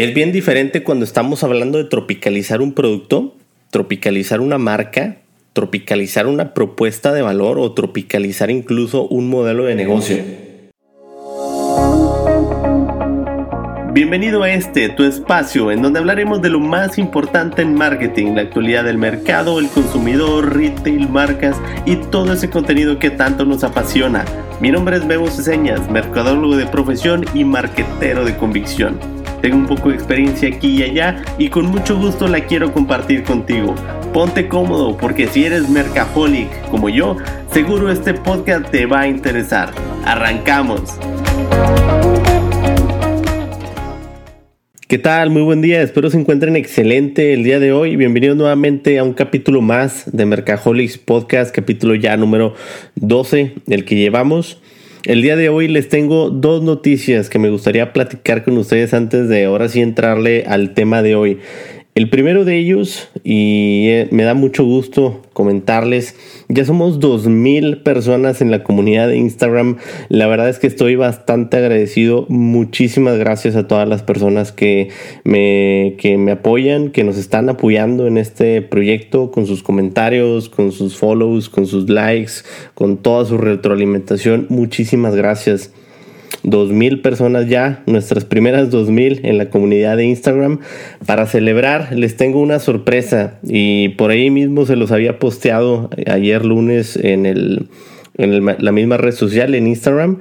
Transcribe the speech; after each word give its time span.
Es 0.00 0.14
bien 0.14 0.32
diferente 0.32 0.82
cuando 0.82 1.04
estamos 1.04 1.44
hablando 1.44 1.76
de 1.76 1.84
tropicalizar 1.84 2.62
un 2.62 2.72
producto, 2.72 3.36
tropicalizar 3.70 4.40
una 4.40 4.56
marca, 4.56 5.18
tropicalizar 5.52 6.26
una 6.26 6.54
propuesta 6.54 7.12
de 7.12 7.20
valor 7.20 7.58
o 7.58 7.74
tropicalizar 7.74 8.50
incluso 8.50 9.06
un 9.08 9.28
modelo 9.28 9.64
de 9.64 9.74
negocio. 9.74 10.16
Bienvenido 13.92 14.42
a 14.42 14.50
este, 14.50 14.88
tu 14.88 15.04
espacio, 15.04 15.70
en 15.70 15.82
donde 15.82 15.98
hablaremos 15.98 16.40
de 16.40 16.48
lo 16.48 16.60
más 16.60 16.96
importante 16.96 17.60
en 17.60 17.74
marketing, 17.74 18.36
la 18.36 18.40
actualidad 18.40 18.84
del 18.84 18.96
mercado, 18.96 19.58
el 19.58 19.68
consumidor, 19.68 20.56
retail, 20.56 21.10
marcas 21.10 21.60
y 21.84 21.96
todo 21.96 22.32
ese 22.32 22.48
contenido 22.48 22.98
que 22.98 23.10
tanto 23.10 23.44
nos 23.44 23.64
apasiona. 23.64 24.24
Mi 24.62 24.70
nombre 24.70 24.96
es 24.96 25.06
Bebo 25.06 25.28
Ceseñas, 25.28 25.90
mercadólogo 25.90 26.56
de 26.56 26.64
profesión 26.64 27.26
y 27.34 27.44
marquetero 27.44 28.24
de 28.24 28.34
convicción. 28.38 29.19
Tengo 29.40 29.56
un 29.56 29.66
poco 29.66 29.88
de 29.88 29.94
experiencia 29.94 30.50
aquí 30.50 30.78
y 30.78 30.82
allá 30.82 31.22
y 31.38 31.48
con 31.48 31.66
mucho 31.66 31.98
gusto 31.98 32.28
la 32.28 32.40
quiero 32.40 32.72
compartir 32.72 33.22
contigo. 33.22 33.74
Ponte 34.12 34.48
cómodo 34.48 34.98
porque 34.98 35.26
si 35.28 35.44
eres 35.44 35.70
mercaholic 35.70 36.68
como 36.68 36.90
yo, 36.90 37.16
seguro 37.50 37.90
este 37.90 38.12
podcast 38.12 38.70
te 38.70 38.84
va 38.84 39.00
a 39.00 39.08
interesar. 39.08 39.72
Arrancamos. 40.04 40.98
¿Qué 44.88 44.98
tal? 44.98 45.30
Muy 45.30 45.42
buen 45.42 45.62
día, 45.62 45.80
espero 45.80 46.10
se 46.10 46.18
encuentren 46.18 46.56
excelente 46.56 47.32
el 47.32 47.42
día 47.42 47.60
de 47.60 47.72
hoy. 47.72 47.96
Bienvenidos 47.96 48.36
nuevamente 48.36 48.98
a 48.98 49.04
un 49.04 49.14
capítulo 49.14 49.62
más 49.62 50.10
de 50.12 50.26
Mercaholics 50.26 50.98
Podcast, 50.98 51.54
capítulo 51.54 51.94
ya 51.94 52.16
número 52.18 52.54
12, 52.96 53.54
el 53.68 53.86
que 53.86 53.94
llevamos. 53.94 54.60
El 55.04 55.22
día 55.22 55.34
de 55.34 55.48
hoy 55.48 55.66
les 55.66 55.88
tengo 55.88 56.28
dos 56.28 56.62
noticias 56.62 57.30
que 57.30 57.38
me 57.38 57.48
gustaría 57.48 57.94
platicar 57.94 58.44
con 58.44 58.58
ustedes 58.58 58.92
antes 58.92 59.30
de 59.30 59.46
ahora 59.46 59.70
sí 59.70 59.80
entrarle 59.80 60.44
al 60.46 60.74
tema 60.74 61.00
de 61.00 61.14
hoy. 61.14 61.38
El 61.96 62.08
primero 62.08 62.44
de 62.44 62.56
ellos, 62.56 63.08
y 63.24 63.88
eh, 63.88 64.08
me 64.12 64.22
da 64.22 64.34
mucho 64.34 64.64
gusto 64.64 65.22
comentarles, 65.32 66.14
ya 66.48 66.64
somos 66.64 67.00
2.000 67.00 67.82
personas 67.82 68.40
en 68.40 68.52
la 68.52 68.62
comunidad 68.62 69.08
de 69.08 69.16
Instagram. 69.16 69.76
La 70.08 70.28
verdad 70.28 70.48
es 70.48 70.60
que 70.60 70.68
estoy 70.68 70.94
bastante 70.94 71.56
agradecido. 71.56 72.26
Muchísimas 72.28 73.18
gracias 73.18 73.56
a 73.56 73.66
todas 73.66 73.88
las 73.88 74.04
personas 74.04 74.52
que 74.52 74.90
me, 75.24 75.96
que 75.98 76.16
me 76.16 76.30
apoyan, 76.30 76.90
que 76.90 77.02
nos 77.02 77.18
están 77.18 77.48
apoyando 77.48 78.06
en 78.06 78.18
este 78.18 78.62
proyecto 78.62 79.32
con 79.32 79.46
sus 79.46 79.64
comentarios, 79.64 80.48
con 80.48 80.70
sus 80.70 80.96
follows, 80.96 81.48
con 81.48 81.66
sus 81.66 81.90
likes, 81.90 82.44
con 82.74 82.98
toda 82.98 83.24
su 83.24 83.36
retroalimentación. 83.36 84.46
Muchísimas 84.48 85.16
gracias. 85.16 85.72
2.000 86.44 87.02
personas 87.02 87.48
ya, 87.48 87.82
nuestras 87.86 88.24
primeras 88.24 88.70
2.000 88.70 89.20
en 89.24 89.38
la 89.38 89.50
comunidad 89.50 89.96
de 89.96 90.04
Instagram. 90.04 90.60
Para 91.06 91.26
celebrar 91.26 91.92
les 91.92 92.16
tengo 92.16 92.40
una 92.40 92.58
sorpresa 92.58 93.38
y 93.42 93.90
por 93.90 94.10
ahí 94.10 94.30
mismo 94.30 94.66
se 94.66 94.76
los 94.76 94.92
había 94.92 95.18
posteado 95.18 95.90
ayer 96.06 96.44
lunes 96.44 96.96
en 96.96 97.26
el 97.26 97.68
en 98.20 98.44
la 98.44 98.72
misma 98.72 98.96
red 98.96 99.12
social, 99.12 99.54
en 99.54 99.66
Instagram. 99.66 100.18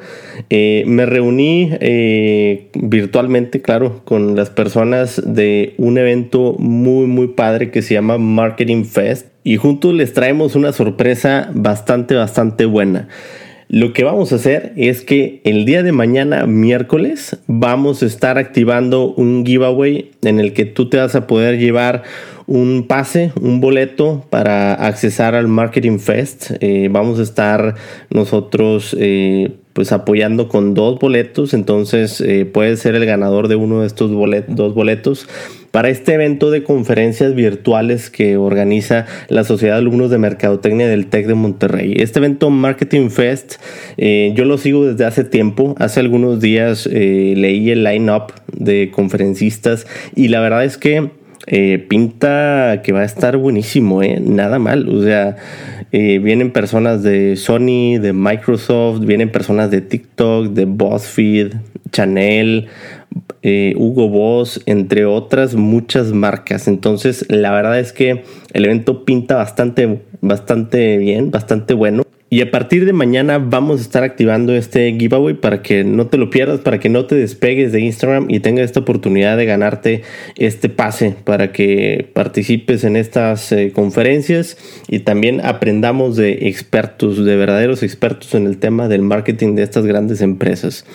Eh, 0.49 0.83
me 0.87 1.05
reuní 1.05 1.69
eh, 1.79 2.69
virtualmente, 2.73 3.61
claro, 3.61 4.01
con 4.05 4.35
las 4.35 4.49
personas 4.49 5.21
de 5.25 5.73
un 5.77 5.97
evento 5.97 6.55
muy, 6.57 7.07
muy 7.07 7.27
padre 7.29 7.71
que 7.71 7.81
se 7.81 7.95
llama 7.95 8.17
Marketing 8.17 8.85
Fest. 8.85 9.27
Y 9.43 9.57
juntos 9.57 9.93
les 9.93 10.13
traemos 10.13 10.55
una 10.55 10.71
sorpresa 10.71 11.49
bastante, 11.53 12.15
bastante 12.15 12.65
buena. 12.65 13.09
Lo 13.71 13.93
que 13.93 14.03
vamos 14.03 14.31
a 14.31 14.37
hacer 14.37 14.73
es 14.77 15.01
que 15.01 15.41
el 15.43 15.63
día 15.63 15.83
de 15.83 15.91
mañana, 15.91 16.47
miércoles, 16.47 17.37
vamos 17.45 18.01
a 18.01 18.07
estar 18.07 18.39
activando 18.39 19.13
un 19.13 19.45
giveaway 19.45 20.09
en 20.23 20.39
el 20.39 20.53
que 20.53 20.65
tú 20.65 20.89
te 20.89 20.97
vas 20.97 21.13
a 21.13 21.27
poder 21.27 21.59
llevar 21.59 22.01
un 22.47 22.87
pase, 22.87 23.31
un 23.39 23.61
boleto 23.61 24.25
para 24.31 24.73
accesar 24.73 25.35
al 25.35 25.47
Marketing 25.47 25.99
Fest. 25.99 26.53
Eh, 26.61 26.89
vamos 26.89 27.19
a 27.19 27.21
estar 27.21 27.75
nosotros 28.09 28.97
eh, 28.99 29.51
pues 29.73 29.91
apoyando 29.91 30.47
con 30.49 30.73
dos 30.73 30.97
boletos, 30.97 31.53
entonces 31.53 32.21
eh, 32.21 32.45
puedes 32.45 32.79
ser 32.79 32.95
el 32.95 33.05
ganador 33.05 33.49
de 33.49 33.55
uno 33.55 33.81
de 33.81 33.87
estos 33.87 34.09
dos 34.09 34.73
boletos 34.73 35.27
para 35.71 35.89
este 35.89 36.13
evento 36.13 36.51
de 36.51 36.63
conferencias 36.63 37.35
virtuales 37.35 38.09
que 38.09 38.37
organiza 38.37 39.05
la 39.27 39.43
Sociedad 39.43 39.75
de 39.75 39.79
Alumnos 39.79 40.09
de 40.09 40.17
Mercadotecnia 40.17 40.87
del 40.87 41.07
TEC 41.07 41.27
de 41.27 41.35
Monterrey. 41.35 41.93
Este 41.97 42.19
evento 42.19 42.49
Marketing 42.49 43.09
Fest, 43.09 43.55
eh, 43.97 44.33
yo 44.35 44.45
lo 44.45 44.57
sigo 44.57 44.85
desde 44.85 45.05
hace 45.05 45.23
tiempo. 45.23 45.75
Hace 45.77 45.99
algunos 45.99 46.39
días 46.39 46.87
eh, 46.91 47.33
leí 47.37 47.69
el 47.69 47.83
line-up 47.83 48.33
de 48.51 48.91
conferencistas 48.91 49.85
y 50.15 50.29
la 50.29 50.39
verdad 50.39 50.65
es 50.65 50.77
que 50.77 51.11
eh, 51.47 51.85
pinta 51.87 52.81
que 52.83 52.91
va 52.91 53.01
a 53.01 53.05
estar 53.05 53.37
buenísimo, 53.37 54.01
nada 54.21 54.59
mal. 54.59 54.89
O 54.89 55.03
sea, 55.03 55.37
vienen 55.91 56.51
personas 56.51 57.01
de 57.01 57.35
Sony, 57.35 57.99
de 57.99 58.13
Microsoft, 58.13 58.99
vienen 59.01 59.31
personas 59.31 59.71
de 59.71 59.81
TikTok, 59.81 60.49
de 60.49 60.65
BuzzFeed, 60.65 61.53
Chanel, 61.91 62.67
eh, 63.41 63.73
Hugo 63.77 64.09
Boss, 64.09 64.61
entre 64.65 65.05
otras 65.05 65.55
muchas 65.55 66.11
marcas. 66.13 66.67
Entonces, 66.67 67.25
la 67.29 67.51
verdad 67.51 67.79
es 67.79 67.93
que 67.93 68.23
el 68.53 68.65
evento 68.65 69.05
pinta 69.05 69.35
bastante, 69.35 70.01
bastante 70.21 70.97
bien, 70.97 71.31
bastante 71.31 71.73
bueno. 71.73 72.03
Y 72.31 72.41
a 72.41 72.51
partir 72.51 72.85
de 72.85 72.93
mañana 72.93 73.39
vamos 73.39 73.79
a 73.79 73.81
estar 73.81 74.03
activando 74.03 74.53
este 74.53 74.95
giveaway 74.99 75.33
para 75.33 75.63
que 75.63 75.83
no 75.83 76.07
te 76.07 76.17
lo 76.17 76.29
pierdas, 76.29 76.59
para 76.59 76.79
que 76.79 76.87
no 76.87 77.05
te 77.05 77.15
despegues 77.15 77.71
de 77.71 77.81
Instagram 77.81 78.27
y 78.29 78.39
tengas 78.39 78.65
esta 78.65 78.81
oportunidad 78.81 79.35
de 79.35 79.45
ganarte 79.45 80.03
este 80.37 80.69
pase 80.69 81.15
para 81.23 81.51
que 81.51 82.07
participes 82.13 82.83
en 82.83 82.97
estas 82.97 83.51
eh, 83.51 83.71
conferencias 83.73 84.57
y 84.87 84.99
también 84.99 85.41
aprendamos 85.43 86.17
de 86.17 86.47
expertos, 86.47 87.25
de 87.25 87.35
verdaderos 87.35 87.81
expertos 87.81 88.35
en 88.35 88.45
el 88.45 88.59
tema 88.59 88.87
del 88.87 89.01
marketing 89.01 89.55
de 89.55 89.63
estas 89.63 89.87
grandes 89.87 90.21
empresas. 90.21 90.85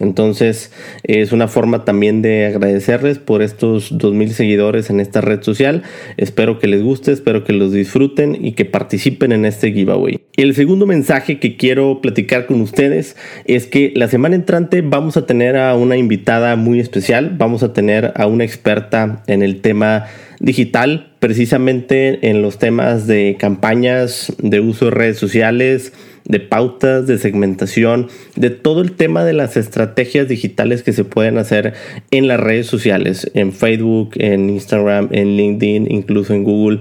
Entonces 0.00 0.72
es 1.02 1.32
una 1.32 1.48
forma 1.48 1.84
también 1.84 2.22
de 2.22 2.46
agradecerles 2.46 3.18
por 3.18 3.42
estos 3.42 3.92
2.000 3.92 4.28
seguidores 4.28 4.90
en 4.90 5.00
esta 5.00 5.20
red 5.20 5.42
social. 5.42 5.82
Espero 6.16 6.58
que 6.58 6.66
les 6.66 6.82
guste, 6.82 7.12
espero 7.12 7.44
que 7.44 7.52
los 7.52 7.72
disfruten 7.72 8.36
y 8.44 8.52
que 8.52 8.64
participen 8.64 9.32
en 9.32 9.44
este 9.44 9.72
giveaway. 9.72 10.20
El 10.36 10.54
segundo 10.54 10.86
mensaje 10.86 11.38
que 11.38 11.56
quiero 11.56 12.00
platicar 12.00 12.46
con 12.46 12.60
ustedes 12.60 13.16
es 13.44 13.66
que 13.66 13.92
la 13.94 14.08
semana 14.08 14.34
entrante 14.34 14.80
vamos 14.80 15.16
a 15.16 15.26
tener 15.26 15.56
a 15.56 15.76
una 15.76 15.96
invitada 15.96 16.56
muy 16.56 16.80
especial. 16.80 17.34
Vamos 17.36 17.62
a 17.62 17.72
tener 17.72 18.12
a 18.16 18.26
una 18.26 18.44
experta 18.44 19.22
en 19.26 19.42
el 19.42 19.60
tema 19.60 20.06
digital, 20.40 21.12
precisamente 21.20 22.30
en 22.30 22.42
los 22.42 22.58
temas 22.58 23.06
de 23.06 23.36
campañas, 23.38 24.32
de 24.38 24.60
uso 24.60 24.86
de 24.86 24.90
redes 24.90 25.18
sociales 25.18 25.92
de 26.24 26.40
pautas, 26.40 27.06
de 27.06 27.18
segmentación, 27.18 28.08
de 28.36 28.50
todo 28.50 28.80
el 28.80 28.92
tema 28.92 29.24
de 29.24 29.32
las 29.32 29.56
estrategias 29.56 30.28
digitales 30.28 30.82
que 30.82 30.92
se 30.92 31.04
pueden 31.04 31.38
hacer 31.38 31.74
en 32.10 32.28
las 32.28 32.40
redes 32.40 32.66
sociales, 32.66 33.30
en 33.34 33.52
Facebook, 33.52 34.10
en 34.16 34.50
Instagram, 34.50 35.08
en 35.12 35.36
LinkedIn, 35.36 35.90
incluso 35.90 36.34
en 36.34 36.44
Google 36.44 36.80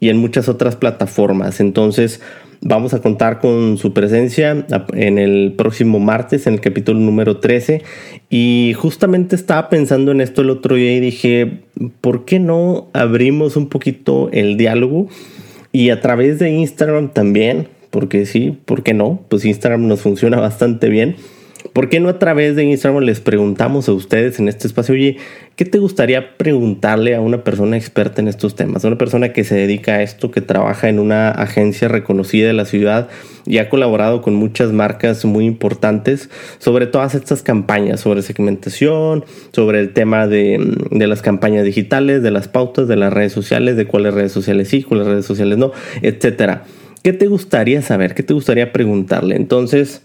y 0.00 0.08
en 0.08 0.18
muchas 0.18 0.48
otras 0.48 0.76
plataformas. 0.76 1.60
Entonces, 1.60 2.20
vamos 2.62 2.94
a 2.94 3.02
contar 3.02 3.40
con 3.40 3.76
su 3.76 3.92
presencia 3.92 4.66
en 4.94 5.18
el 5.18 5.54
próximo 5.56 5.98
martes, 5.98 6.46
en 6.46 6.54
el 6.54 6.60
capítulo 6.60 6.98
número 7.00 7.38
13. 7.38 7.82
Y 8.30 8.74
justamente 8.76 9.36
estaba 9.36 9.68
pensando 9.68 10.12
en 10.12 10.20
esto 10.20 10.42
el 10.42 10.50
otro 10.50 10.76
día 10.76 10.96
y 10.96 11.00
dije, 11.00 11.60
¿por 12.00 12.24
qué 12.24 12.38
no 12.38 12.88
abrimos 12.92 13.56
un 13.56 13.68
poquito 13.68 14.30
el 14.32 14.56
diálogo? 14.56 15.08
Y 15.72 15.90
a 15.90 16.00
través 16.00 16.38
de 16.38 16.50
Instagram 16.50 17.12
también, 17.12 17.68
porque 17.92 18.24
sí, 18.24 18.58
¿por 18.64 18.82
qué 18.82 18.94
no? 18.94 19.22
Pues 19.28 19.44
Instagram 19.44 19.86
nos 19.86 20.00
funciona 20.00 20.40
bastante 20.40 20.88
bien. 20.88 21.14
¿Por 21.72 21.88
qué 21.88 22.00
no 22.00 22.08
a 22.08 22.18
través 22.18 22.56
de 22.56 22.64
Instagram 22.64 23.04
les 23.04 23.20
preguntamos 23.20 23.88
a 23.88 23.92
ustedes 23.92 24.40
en 24.40 24.48
este 24.48 24.66
espacio, 24.66 24.94
oye, 24.94 25.18
¿qué 25.56 25.64
te 25.64 25.78
gustaría 25.78 26.36
preguntarle 26.36 27.14
a 27.14 27.20
una 27.20 27.44
persona 27.44 27.76
experta 27.76 28.20
en 28.20 28.28
estos 28.28 28.56
temas? 28.56 28.84
A 28.84 28.88
una 28.88 28.98
persona 28.98 29.32
que 29.32 29.44
se 29.44 29.54
dedica 29.54 29.92
a 29.92 30.02
esto, 30.02 30.30
que 30.30 30.40
trabaja 30.40 30.88
en 30.88 30.98
una 30.98 31.30
agencia 31.30 31.86
reconocida 31.86 32.48
de 32.48 32.52
la 32.52 32.64
ciudad 32.64 33.08
y 33.46 33.58
ha 33.58 33.68
colaborado 33.68 34.22
con 34.22 34.34
muchas 34.34 34.72
marcas 34.72 35.24
muy 35.24 35.44
importantes 35.44 36.30
sobre 36.58 36.86
todas 36.86 37.14
estas 37.14 37.42
campañas, 37.42 38.00
sobre 38.00 38.22
segmentación, 38.22 39.24
sobre 39.52 39.80
el 39.80 39.92
tema 39.92 40.26
de, 40.26 40.76
de 40.90 41.06
las 41.06 41.22
campañas 41.22 41.64
digitales, 41.64 42.22
de 42.22 42.30
las 42.32 42.48
pautas, 42.48 42.88
de 42.88 42.96
las 42.96 43.12
redes 43.12 43.32
sociales, 43.32 43.76
de 43.76 43.86
cuáles 43.86 44.14
redes 44.14 44.32
sociales 44.32 44.68
sí, 44.68 44.82
cuáles 44.82 45.06
redes 45.06 45.26
sociales 45.26 45.58
no, 45.58 45.72
etcétera. 46.02 46.64
¿Qué 47.02 47.12
te 47.12 47.26
gustaría 47.26 47.82
saber? 47.82 48.14
¿Qué 48.14 48.22
te 48.22 48.32
gustaría 48.32 48.72
preguntarle? 48.72 49.34
Entonces, 49.34 50.02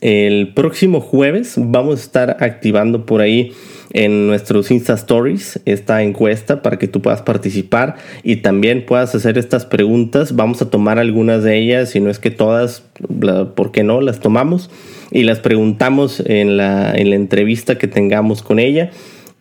el 0.00 0.54
próximo 0.54 1.00
jueves 1.02 1.54
vamos 1.58 2.00
a 2.00 2.02
estar 2.02 2.36
activando 2.40 3.04
por 3.04 3.20
ahí 3.20 3.52
en 3.92 4.26
nuestros 4.26 4.70
Insta 4.70 4.94
Stories 4.94 5.60
esta 5.66 6.02
encuesta 6.02 6.62
para 6.62 6.78
que 6.78 6.88
tú 6.88 7.02
puedas 7.02 7.20
participar 7.20 7.96
y 8.22 8.36
también 8.36 8.86
puedas 8.86 9.14
hacer 9.14 9.36
estas 9.36 9.66
preguntas. 9.66 10.34
Vamos 10.34 10.62
a 10.62 10.70
tomar 10.70 10.98
algunas 10.98 11.42
de 11.42 11.58
ellas, 11.58 11.90
si 11.90 12.00
no 12.00 12.08
es 12.08 12.18
que 12.18 12.30
todas, 12.30 12.84
¿por 13.54 13.70
qué 13.70 13.82
no? 13.82 14.00
Las 14.00 14.20
tomamos 14.20 14.70
y 15.10 15.24
las 15.24 15.40
preguntamos 15.40 16.22
en 16.24 16.56
la, 16.56 16.94
en 16.94 17.10
la 17.10 17.16
entrevista 17.16 17.76
que 17.76 17.86
tengamos 17.86 18.42
con 18.42 18.58
ella 18.58 18.90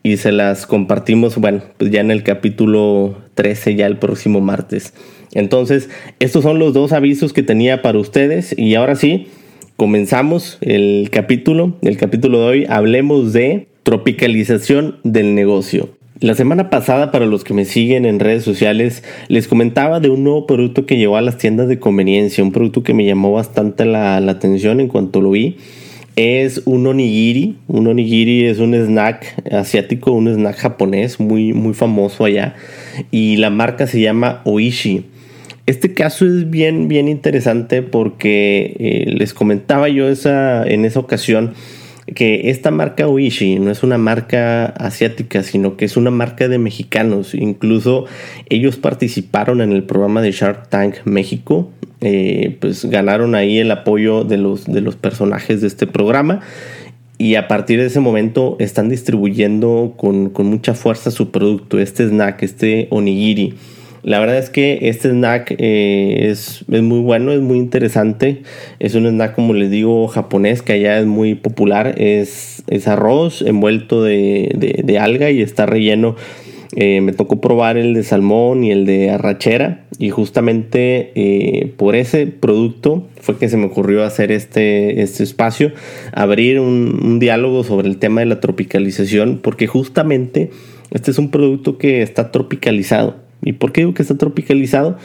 y 0.03 0.17
se 0.17 0.31
las 0.31 0.65
compartimos, 0.65 1.37
bueno, 1.37 1.61
pues 1.77 1.91
ya 1.91 2.01
en 2.01 2.11
el 2.11 2.23
capítulo 2.23 3.17
13, 3.35 3.75
ya 3.75 3.85
el 3.85 3.97
próximo 3.97 4.41
martes. 4.41 4.93
Entonces, 5.33 5.89
estos 6.19 6.43
son 6.43 6.59
los 6.59 6.73
dos 6.73 6.93
avisos 6.93 7.33
que 7.33 7.43
tenía 7.43 7.81
para 7.81 7.99
ustedes 7.99 8.57
y 8.57 8.75
ahora 8.75 8.95
sí, 8.95 9.27
comenzamos 9.75 10.57
el 10.61 11.09
capítulo. 11.11 11.75
El 11.81 11.97
capítulo 11.97 12.39
de 12.41 12.45
hoy 12.45 12.65
hablemos 12.69 13.33
de 13.33 13.67
tropicalización 13.83 14.97
del 15.03 15.35
negocio. 15.35 15.89
La 16.19 16.33
semana 16.33 16.71
pasada, 16.71 17.11
para 17.11 17.27
los 17.27 17.43
que 17.43 17.53
me 17.53 17.63
siguen 17.63 18.05
en 18.05 18.19
redes 18.19 18.43
sociales, 18.43 19.03
les 19.27 19.47
comentaba 19.47 19.99
de 19.99 20.09
un 20.09 20.23
nuevo 20.23 20.47
producto 20.47 20.87
que 20.87 20.97
llegó 20.97 21.15
a 21.15 21.21
las 21.21 21.37
tiendas 21.37 21.67
de 21.67 21.79
conveniencia, 21.79 22.43
un 22.43 22.51
producto 22.51 22.81
que 22.81 22.95
me 22.95 23.05
llamó 23.05 23.31
bastante 23.33 23.85
la, 23.85 24.19
la 24.19 24.31
atención 24.31 24.79
en 24.79 24.87
cuanto 24.87 25.21
lo 25.21 25.31
vi. 25.31 25.57
Es 26.15 26.63
un 26.65 26.87
onigiri. 26.87 27.57
Un 27.67 27.85
onigiri 27.85 28.45
es 28.45 28.57
un 28.57 28.73
snack 28.73 29.51
asiático, 29.53 30.11
un 30.11 30.27
snack 30.27 30.57
japonés 30.57 31.19
muy, 31.19 31.53
muy 31.53 31.75
famoso 31.75 32.25
allá. 32.25 32.55
Y 33.11 33.35
la 33.37 33.51
marca 33.51 33.85
se 33.85 34.01
llama 34.01 34.41
Oishi. 34.43 35.05
Este 35.67 35.93
caso 35.93 36.25
es 36.25 36.49
bien, 36.49 36.87
bien 36.87 37.09
interesante 37.09 37.81
porque 37.81 38.77
eh, 38.79 39.05
les 39.11 39.33
comentaba 39.33 39.89
yo 39.89 40.07
esa, 40.07 40.65
en 40.65 40.85
esa 40.85 41.01
ocasión 41.01 41.53
que 42.15 42.49
esta 42.49 42.71
marca 42.71 43.09
Oishi 43.09 43.59
no 43.59 43.69
es 43.69 43.83
una 43.83 43.97
marca 43.97 44.67
asiática, 44.67 45.43
sino 45.43 45.75
que 45.75 45.83
es 45.83 45.97
una 45.97 46.09
marca 46.09 46.47
de 46.47 46.57
mexicanos. 46.57 47.35
Incluso 47.35 48.05
ellos 48.47 48.77
participaron 48.77 49.59
en 49.59 49.73
el 49.73 49.83
programa 49.83 50.21
de 50.21 50.31
Shark 50.31 50.69
Tank 50.69 50.95
México. 51.03 51.69
Eh, 51.99 52.55
pues 52.61 52.85
ganaron 52.85 53.35
ahí 53.35 53.57
el 53.57 53.69
apoyo 53.71 54.23
de 54.23 54.37
los, 54.37 54.65
de 54.65 54.79
los 54.79 54.95
personajes 54.95 55.59
de 55.59 55.67
este 55.67 55.85
programa. 55.85 56.39
Y 57.17 57.35
a 57.35 57.49
partir 57.49 57.79
de 57.79 57.87
ese 57.87 57.99
momento 57.99 58.55
están 58.59 58.87
distribuyendo 58.87 59.95
con, 59.97 60.29
con 60.29 60.45
mucha 60.45 60.75
fuerza 60.75 61.11
su 61.11 61.31
producto, 61.31 61.77
este 61.77 62.07
snack, 62.07 62.41
este 62.43 62.87
onigiri. 62.89 63.55
La 64.07 64.19
verdad 64.19 64.37
es 64.37 64.49
que 64.49 64.79
este 64.83 65.09
snack 65.09 65.55
eh, 65.57 66.29
es, 66.29 66.63
muy 66.69 67.01
bueno, 67.01 67.33
es 67.33 67.41
muy 67.41 67.57
interesante. 67.57 68.41
Es 68.79 68.95
un 68.95 69.05
snack, 69.05 69.35
como 69.35 69.53
les 69.53 69.69
digo, 69.69 70.07
japonés, 70.07 70.61
que 70.61 70.71
allá 70.71 70.97
es 70.97 71.05
muy 71.05 71.35
popular. 71.35 71.93
Es, 71.97 72.63
es 72.67 72.87
arroz 72.87 73.41
envuelto 73.41 74.01
de, 74.01 74.97
alga 74.97 75.29
y 75.29 75.41
está 75.41 75.65
relleno. 75.65 76.15
Eh, 76.77 77.01
me 77.01 77.11
tocó 77.11 77.41
probar 77.41 77.75
el 77.75 77.93
de 77.93 78.03
salmón 78.03 78.63
y 78.63 78.71
el 78.71 78.85
de 78.85 79.09
arrachera 79.09 79.83
y 79.99 80.09
justamente 80.09 81.11
eh, 81.15 81.73
por 81.75 81.97
ese 81.97 82.27
producto 82.27 83.09
fue 83.19 83.37
que 83.37 83.49
se 83.49 83.57
me 83.57 83.65
ocurrió 83.65 84.05
hacer 84.05 84.31
este, 84.31 85.01
este 85.01 85.23
espacio, 85.23 85.73
abrir 86.13 86.61
un, 86.61 86.97
un 87.03 87.19
diálogo 87.19 87.65
sobre 87.65 87.89
el 87.89 87.97
tema 87.97 88.21
de 88.21 88.27
la 88.27 88.39
tropicalización 88.39 89.39
porque 89.43 89.67
justamente 89.67 90.49
este 90.91 91.11
es 91.11 91.17
un 91.17 91.29
producto 91.29 91.77
que 91.77 92.01
está 92.01 92.31
tropicalizado 92.31 93.26
¿Y 93.47 93.53
por 93.53 93.71
qué 93.71 93.81
digo 93.81 93.93
que 93.93 94.01
está 94.01 94.17
tropicalizado? 94.17 94.97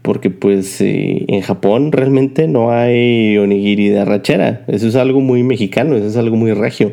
Porque 0.00 0.30
pues 0.30 0.80
eh, 0.80 1.24
en 1.28 1.42
Japón 1.42 1.92
realmente 1.92 2.48
no 2.48 2.70
hay 2.70 3.36
onigiri 3.36 3.88
de 3.88 4.00
arrachera. 4.00 4.64
Eso 4.66 4.88
es 4.88 4.96
algo 4.96 5.20
muy 5.20 5.42
mexicano, 5.42 5.94
eso 5.94 6.06
es 6.06 6.16
algo 6.16 6.36
muy 6.36 6.52
regio. 6.54 6.92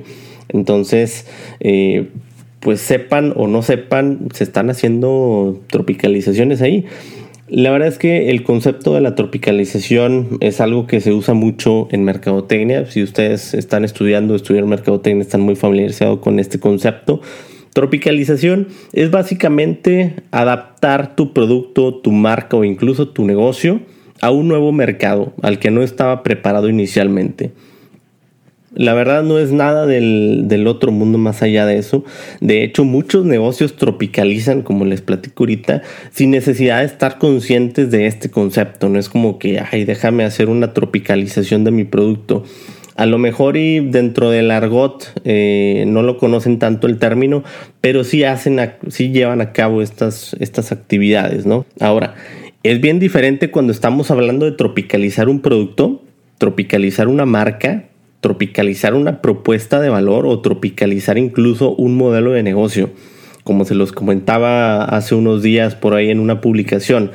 Entonces, 0.49 1.25
eh, 1.61 2.09
pues 2.59 2.81
sepan 2.81 3.33
o 3.37 3.47
no 3.47 3.61
sepan, 3.61 4.27
se 4.33 4.43
están 4.43 4.69
haciendo 4.69 5.61
tropicalizaciones 5.67 6.61
ahí. 6.61 6.85
La 7.47 7.71
verdad 7.71 7.87
es 7.87 7.97
que 7.97 8.29
el 8.29 8.43
concepto 8.43 8.93
de 8.93 9.01
la 9.01 9.15
tropicalización 9.15 10.37
es 10.41 10.59
algo 10.59 10.87
que 10.87 10.99
se 10.99 11.13
usa 11.13 11.33
mucho 11.33 11.87
en 11.91 12.03
mercadotecnia. 12.03 12.87
Si 12.87 13.03
ustedes 13.03 13.53
están 13.53 13.85
estudiando, 13.85 14.35
estudian 14.35 14.67
mercadotecnia, 14.67 15.21
están 15.21 15.41
muy 15.41 15.55
familiarizados 15.55 16.19
con 16.19 16.39
este 16.39 16.59
concepto. 16.59 17.21
Tropicalización 17.73 18.67
es 18.93 19.09
básicamente 19.09 20.15
adaptar 20.31 21.15
tu 21.15 21.33
producto, 21.33 21.95
tu 21.95 22.11
marca 22.11 22.55
o 22.55 22.63
incluso 22.63 23.09
tu 23.09 23.25
negocio 23.25 23.81
a 24.21 24.29
un 24.31 24.47
nuevo 24.47 24.71
mercado 24.71 25.33
al 25.41 25.59
que 25.59 25.71
no 25.71 25.81
estaba 25.81 26.23
preparado 26.23 26.69
inicialmente. 26.69 27.51
La 28.75 28.93
verdad 28.93 29.23
no 29.23 29.37
es 29.37 29.51
nada 29.51 29.85
del, 29.85 30.65
otro 30.67 30.91
mundo 30.91 31.17
más 31.17 31.43
allá 31.43 31.65
de 31.65 31.77
eso. 31.77 32.03
De 32.41 32.63
hecho, 32.63 32.83
muchos 32.83 33.23
negocios 33.23 33.75
tropicalizan, 33.75 34.63
como 34.63 34.85
les 34.85 35.01
platico 35.01 35.43
ahorita, 35.43 35.83
sin 36.11 36.31
necesidad 36.31 36.79
de 36.79 36.85
estar 36.85 37.19
conscientes 37.19 37.91
de 37.91 38.07
este 38.07 38.31
concepto. 38.31 38.89
No 38.89 38.97
es 38.97 39.09
como 39.09 39.37
que, 39.37 39.59
ay, 39.59 39.85
déjame 39.85 40.23
hacer 40.23 40.49
una 40.49 40.73
tropicalización 40.73 41.63
de 41.63 41.71
mi 41.71 41.83
producto 41.83 42.43
a 42.95 43.05
lo 43.05 43.17
mejor 43.17 43.57
y 43.57 43.79
dentro 43.79 44.29
del 44.29 44.51
argot 44.51 45.11
eh, 45.25 45.85
no 45.87 46.03
lo 46.03 46.17
conocen 46.17 46.59
tanto 46.59 46.87
el 46.87 46.99
término, 46.99 47.43
pero 47.81 48.03
sí 48.03 48.23
hacen, 48.23 48.59
sí 48.89 49.11
llevan 49.11 49.41
a 49.41 49.51
cabo 49.51 49.81
estas, 49.81 50.35
estas 50.39 50.71
actividades, 50.71 51.45
¿no? 51.45 51.65
Ahora, 51.79 52.15
es 52.63 52.79
bien 52.79 52.99
diferente 52.99 53.51
cuando 53.51 53.73
estamos 53.73 54.11
hablando 54.11 54.45
de 54.45 54.53
tropicalizar 54.53 55.27
un 55.27 55.41
producto, 55.41 56.01
tropicalizar 56.37 57.07
una 57.07 57.25
marca, 57.25 57.85
tropicalizar 58.21 58.93
una 58.93 59.21
propuesta 59.21 59.81
de 59.81 59.89
valor 59.89 60.25
o 60.25 60.39
tropicalizar 60.39 61.17
incluso 61.17 61.75
un 61.75 61.97
modelo 61.97 62.31
de 62.31 62.41
negocio, 62.41 62.91
como 63.43 63.65
se 63.65 63.75
los 63.75 63.91
comentaba 63.91 64.85
hace 64.85 65.13
unos 65.13 65.43
días 65.43 65.75
por 65.75 65.93
ahí 65.93 66.09
en 66.09 66.21
una 66.21 66.39
publicación. 66.39 67.11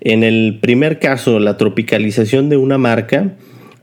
En 0.00 0.22
el 0.22 0.58
primer 0.62 0.98
caso, 0.98 1.40
la 1.40 1.58
tropicalización 1.58 2.48
de 2.48 2.56
una 2.56 2.78
marca, 2.78 3.34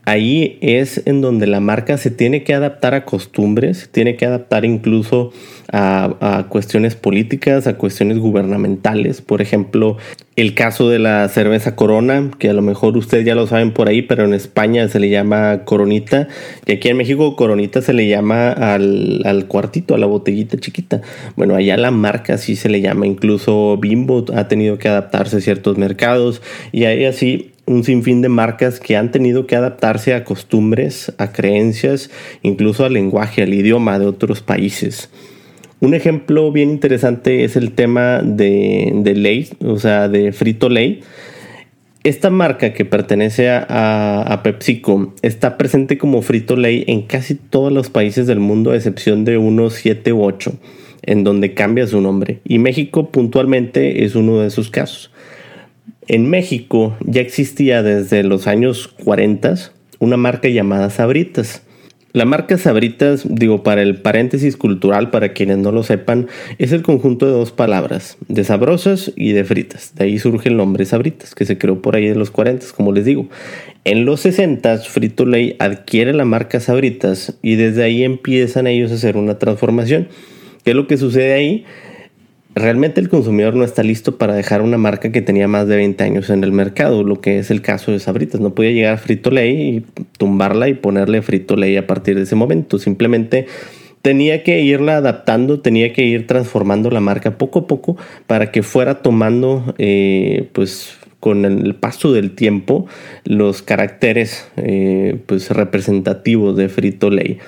ahí 0.04 0.58
es 0.60 1.02
en 1.06 1.20
donde 1.20 1.46
la 1.46 1.60
marca 1.60 1.98
se 1.98 2.10
tiene 2.10 2.44
que 2.44 2.54
adaptar 2.54 2.94
a 2.94 3.04
costumbres, 3.04 3.88
tiene 3.90 4.16
que 4.16 4.26
adaptar 4.26 4.64
incluso 4.64 5.32
a, 5.72 6.46
cuestiones 6.48 6.94
políticas, 6.94 7.66
a 7.66 7.76
cuestiones 7.76 8.18
gubernamentales. 8.18 9.20
Por 9.22 9.42
ejemplo, 9.42 9.96
el 10.36 10.54
caso 10.54 10.88
de 10.88 10.98
la 10.98 11.28
cerveza 11.28 11.74
Corona, 11.74 12.30
que 12.38 12.50
a 12.50 12.52
lo 12.52 12.62
mejor 12.62 12.96
ustedes 12.96 13.24
ya 13.24 13.34
lo 13.34 13.46
saben 13.46 13.72
por 13.72 13.88
ahí, 13.88 14.02
pero 14.02 14.24
en 14.24 14.34
España 14.34 14.88
se 14.88 15.00
le 15.00 15.08
llama 15.08 15.64
Coronita. 15.64 16.28
Y 16.66 16.72
aquí 16.72 16.88
en 16.88 16.96
México 16.96 17.34
Coronita 17.36 17.82
se 17.82 17.92
le 17.92 18.08
llama 18.08 18.52
al, 18.52 19.22
al 19.24 19.46
cuartito, 19.46 19.94
a 19.94 19.98
la 19.98 20.06
botellita 20.06 20.58
chiquita. 20.58 21.00
Bueno, 21.36 21.54
allá 21.54 21.76
la 21.76 21.90
marca 21.90 22.38
sí 22.38 22.56
se 22.56 22.68
le 22.68 22.80
llama. 22.80 23.06
Incluso 23.06 23.76
Bimbo 23.78 24.24
ha 24.34 24.48
tenido 24.48 24.78
que 24.78 24.88
adaptarse 24.88 25.38
a 25.38 25.40
ciertos 25.40 25.78
mercados. 25.78 26.42
Y 26.72 26.84
ahí 26.84 27.04
así 27.04 27.53
un 27.66 27.84
sinfín 27.84 28.22
de 28.22 28.28
marcas 28.28 28.80
que 28.80 28.96
han 28.96 29.10
tenido 29.10 29.46
que 29.46 29.56
adaptarse 29.56 30.14
a 30.14 30.24
costumbres, 30.24 31.12
a 31.18 31.32
creencias, 31.32 32.10
incluso 32.42 32.84
al 32.84 32.92
lenguaje, 32.92 33.42
al 33.42 33.54
idioma 33.54 33.98
de 33.98 34.06
otros 34.06 34.42
países. 34.42 35.10
Un 35.80 35.94
ejemplo 35.94 36.50
bien 36.52 36.70
interesante 36.70 37.44
es 37.44 37.56
el 37.56 37.72
tema 37.72 38.20
de, 38.22 38.92
de 38.94 39.14
Ley, 39.14 39.50
o 39.60 39.78
sea, 39.78 40.08
de 40.08 40.32
Frito 40.32 40.68
Lay. 40.68 41.00
Esta 42.04 42.30
marca 42.30 42.72
que 42.74 42.84
pertenece 42.84 43.48
a, 43.48 44.22
a, 44.22 44.42
PepsiCo 44.42 45.14
está 45.22 45.56
presente 45.56 45.96
como 45.96 46.22
Frito 46.22 46.56
Lay 46.56 46.84
en 46.86 47.02
casi 47.02 47.34
todos 47.34 47.72
los 47.72 47.88
países 47.88 48.26
del 48.26 48.40
mundo, 48.40 48.70
a 48.70 48.76
excepción 48.76 49.24
de 49.24 49.38
unos 49.38 49.74
7 49.74 50.12
u 50.12 50.22
8, 50.22 50.52
en 51.02 51.24
donde 51.24 51.54
cambia 51.54 51.86
su 51.86 52.00
nombre. 52.00 52.40
Y 52.44 52.58
México 52.58 53.10
puntualmente 53.10 54.04
es 54.04 54.14
uno 54.14 54.40
de 54.40 54.48
esos 54.48 54.70
casos. 54.70 55.10
En 56.06 56.28
México 56.28 56.96
ya 57.00 57.22
existía 57.22 57.82
desde 57.82 58.22
los 58.24 58.46
años 58.46 58.88
40 58.88 59.54
una 60.00 60.18
marca 60.18 60.48
llamada 60.48 60.90
Sabritas. 60.90 61.62
La 62.12 62.26
marca 62.26 62.58
Sabritas, 62.58 63.24
digo, 63.28 63.62
para 63.62 63.82
el 63.82 64.00
paréntesis 64.00 64.56
cultural, 64.56 65.10
para 65.10 65.32
quienes 65.32 65.58
no 65.58 65.72
lo 65.72 65.82
sepan, 65.82 66.28
es 66.58 66.72
el 66.72 66.82
conjunto 66.82 67.26
de 67.26 67.32
dos 67.32 67.50
palabras, 67.50 68.18
de 68.28 68.44
sabrosas 68.44 69.12
y 69.16 69.32
de 69.32 69.44
fritas. 69.44 69.94
De 69.96 70.04
ahí 70.04 70.18
surge 70.18 70.50
el 70.50 70.56
nombre 70.56 70.84
Sabritas, 70.84 71.34
que 71.34 71.44
se 71.44 71.58
creó 71.58 71.82
por 71.82 71.96
ahí 71.96 72.06
en 72.06 72.18
los 72.18 72.30
40, 72.30 72.66
como 72.76 72.92
les 72.92 73.06
digo. 73.06 73.28
En 73.84 74.04
los 74.04 74.20
60, 74.20 74.78
Frito 74.78 75.26
Lay 75.26 75.56
adquiere 75.58 76.12
la 76.12 76.24
marca 76.24 76.60
Sabritas 76.60 77.36
y 77.42 77.56
desde 77.56 77.82
ahí 77.82 78.04
empiezan 78.04 78.66
ellos 78.66 78.92
a 78.92 78.94
hacer 78.94 79.16
una 79.16 79.38
transformación. 79.38 80.08
¿Qué 80.64 80.70
es 80.70 80.76
lo 80.76 80.86
que 80.86 80.98
sucede 80.98 81.32
ahí? 81.32 81.64
Realmente 82.54 83.00
el 83.00 83.08
consumidor 83.08 83.54
no 83.54 83.64
está 83.64 83.82
listo 83.82 84.16
para 84.16 84.34
dejar 84.34 84.62
una 84.62 84.78
marca 84.78 85.10
que 85.10 85.22
tenía 85.22 85.48
más 85.48 85.66
de 85.66 85.76
20 85.76 86.04
años 86.04 86.30
en 86.30 86.44
el 86.44 86.52
mercado, 86.52 87.02
lo 87.02 87.20
que 87.20 87.38
es 87.38 87.50
el 87.50 87.62
caso 87.62 87.92
de 87.92 87.98
Sabritas. 87.98 88.40
No 88.40 88.54
podía 88.54 88.70
llegar 88.70 88.94
a 88.94 88.98
Frito 88.98 89.30
Lay 89.30 89.76
y 89.76 89.84
tumbarla 90.18 90.68
y 90.68 90.74
ponerle 90.74 91.22
Frito 91.22 91.56
Lay 91.56 91.76
a 91.76 91.86
partir 91.86 92.16
de 92.16 92.22
ese 92.22 92.36
momento. 92.36 92.78
Simplemente 92.78 93.46
tenía 94.02 94.42
que 94.42 94.60
irla 94.60 94.98
adaptando, 94.98 95.60
tenía 95.60 95.92
que 95.92 96.04
ir 96.04 96.26
transformando 96.26 96.90
la 96.90 97.00
marca 97.00 97.38
poco 97.38 97.60
a 97.60 97.66
poco 97.66 97.96
para 98.26 98.52
que 98.52 98.62
fuera 98.62 99.02
tomando, 99.02 99.74
eh, 99.78 100.48
pues 100.52 100.98
con 101.20 101.46
el 101.46 101.74
paso 101.74 102.12
del 102.12 102.34
tiempo, 102.34 102.86
los 103.24 103.62
caracteres 103.62 104.46
eh, 104.58 105.18
pues 105.24 105.50
representativos 105.50 106.54
de 106.54 106.68
Frito 106.68 107.08
Lay. 107.08 107.38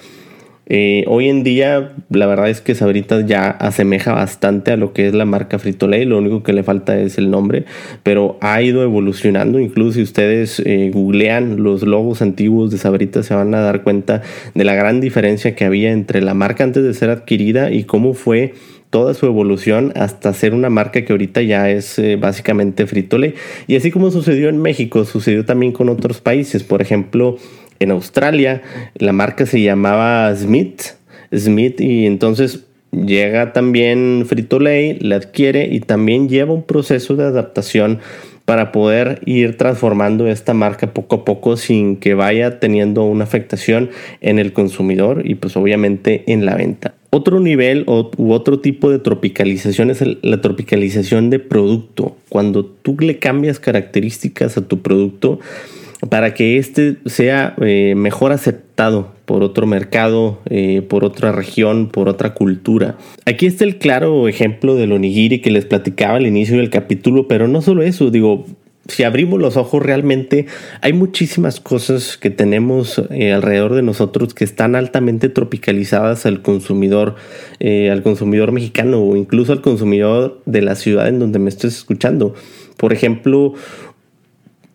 Eh, 0.68 1.04
hoy 1.06 1.28
en 1.28 1.44
día, 1.44 1.92
la 2.10 2.26
verdad 2.26 2.50
es 2.50 2.60
que 2.60 2.74
Sabritas 2.74 3.24
ya 3.26 3.50
asemeja 3.50 4.12
bastante 4.12 4.72
a 4.72 4.76
lo 4.76 4.92
que 4.92 5.06
es 5.06 5.14
la 5.14 5.24
marca 5.24 5.60
Frito 5.60 5.86
Lay. 5.86 6.04
Lo 6.04 6.18
único 6.18 6.42
que 6.42 6.52
le 6.52 6.64
falta 6.64 6.98
es 6.98 7.18
el 7.18 7.30
nombre, 7.30 7.64
pero 8.02 8.36
ha 8.40 8.60
ido 8.60 8.82
evolucionando. 8.82 9.60
Incluso 9.60 9.92
si 9.92 10.02
ustedes 10.02 10.60
eh, 10.64 10.90
googlean 10.92 11.62
los 11.62 11.82
logos 11.82 12.20
antiguos 12.20 12.72
de 12.72 12.78
Sabritas, 12.78 13.26
se 13.26 13.34
van 13.34 13.54
a 13.54 13.60
dar 13.60 13.82
cuenta 13.84 14.22
de 14.54 14.64
la 14.64 14.74
gran 14.74 15.00
diferencia 15.00 15.54
que 15.54 15.64
había 15.64 15.92
entre 15.92 16.20
la 16.20 16.34
marca 16.34 16.64
antes 16.64 16.82
de 16.82 16.94
ser 16.94 17.10
adquirida 17.10 17.70
y 17.70 17.84
cómo 17.84 18.14
fue 18.14 18.54
toda 18.90 19.14
su 19.14 19.26
evolución 19.26 19.92
hasta 19.94 20.32
ser 20.32 20.54
una 20.54 20.70
marca 20.70 21.04
que 21.04 21.12
ahorita 21.12 21.42
ya 21.42 21.70
es 21.70 21.98
eh, 21.98 22.16
básicamente 22.16 22.86
Frito 22.86 23.18
Lay. 23.18 23.34
Y 23.66 23.76
así 23.76 23.90
como 23.90 24.10
sucedió 24.10 24.48
en 24.48 24.60
México, 24.60 25.04
sucedió 25.04 25.44
también 25.44 25.72
con 25.72 25.88
otros 25.88 26.20
países. 26.20 26.64
Por 26.64 26.82
ejemplo, 26.82 27.36
en 27.80 27.90
Australia 27.90 28.62
la 28.94 29.12
marca 29.12 29.46
se 29.46 29.60
llamaba 29.62 30.34
Smith, 30.34 30.82
Smith 31.34 31.80
y 31.80 32.06
entonces 32.06 32.64
llega 32.92 33.52
también 33.52 34.24
Frito 34.26 34.58
Lay, 34.58 34.98
la 35.00 35.16
adquiere 35.16 35.68
y 35.70 35.80
también 35.80 36.28
lleva 36.28 36.54
un 36.54 36.62
proceso 36.62 37.16
de 37.16 37.24
adaptación 37.24 38.00
para 38.46 38.70
poder 38.70 39.20
ir 39.26 39.56
transformando 39.56 40.28
esta 40.28 40.54
marca 40.54 40.94
poco 40.94 41.16
a 41.16 41.24
poco 41.24 41.56
sin 41.56 41.96
que 41.96 42.14
vaya 42.14 42.60
teniendo 42.60 43.02
una 43.04 43.24
afectación 43.24 43.90
en 44.20 44.38
el 44.38 44.52
consumidor 44.52 45.22
y 45.24 45.34
pues 45.34 45.56
obviamente 45.56 46.22
en 46.28 46.46
la 46.46 46.54
venta. 46.54 46.94
Otro 47.10 47.40
nivel 47.40 47.84
u 47.88 48.32
otro 48.32 48.60
tipo 48.60 48.90
de 48.90 48.98
tropicalización 48.98 49.90
es 49.90 50.04
la 50.22 50.40
tropicalización 50.40 51.28
de 51.30 51.38
producto. 51.38 52.16
Cuando 52.28 52.64
tú 52.64 52.96
le 53.00 53.18
cambias 53.18 53.58
características 53.58 54.56
a 54.58 54.68
tu 54.68 54.80
producto, 54.80 55.40
para 56.08 56.34
que 56.34 56.58
éste 56.58 56.96
sea 57.06 57.54
eh, 57.60 57.94
mejor 57.96 58.32
aceptado 58.32 59.12
por 59.24 59.42
otro 59.42 59.66
mercado, 59.66 60.38
eh, 60.48 60.82
por 60.82 61.04
otra 61.04 61.32
región, 61.32 61.88
por 61.88 62.08
otra 62.08 62.34
cultura. 62.34 62.96
Aquí 63.24 63.46
está 63.46 63.64
el 63.64 63.78
claro 63.78 64.28
ejemplo 64.28 64.76
del 64.76 64.92
onigiri 64.92 65.40
que 65.40 65.50
les 65.50 65.64
platicaba 65.64 66.16
al 66.16 66.26
inicio 66.26 66.58
del 66.58 66.70
capítulo, 66.70 67.26
pero 67.26 67.48
no 67.48 67.62
solo 67.62 67.82
eso, 67.82 68.10
digo, 68.10 68.46
si 68.88 69.02
abrimos 69.02 69.40
los 69.40 69.56
ojos 69.56 69.82
realmente 69.82 70.46
hay 70.80 70.92
muchísimas 70.92 71.58
cosas 71.58 72.16
que 72.16 72.30
tenemos 72.30 73.02
eh, 73.10 73.32
alrededor 73.32 73.74
de 73.74 73.82
nosotros 73.82 74.32
que 74.32 74.44
están 74.44 74.76
altamente 74.76 75.28
tropicalizadas 75.28 76.24
al 76.24 76.40
consumidor, 76.40 77.16
al 77.60 78.02
consumidor 78.04 78.52
mexicano 78.52 79.02
o 79.02 79.16
incluso 79.16 79.52
al 79.52 79.60
consumidor 79.60 80.40
de 80.46 80.62
la 80.62 80.76
ciudad 80.76 81.08
en 81.08 81.18
donde 81.18 81.40
me 81.40 81.48
estés 81.48 81.78
escuchando. 81.78 82.34
Por 82.76 82.92
ejemplo, 82.92 83.54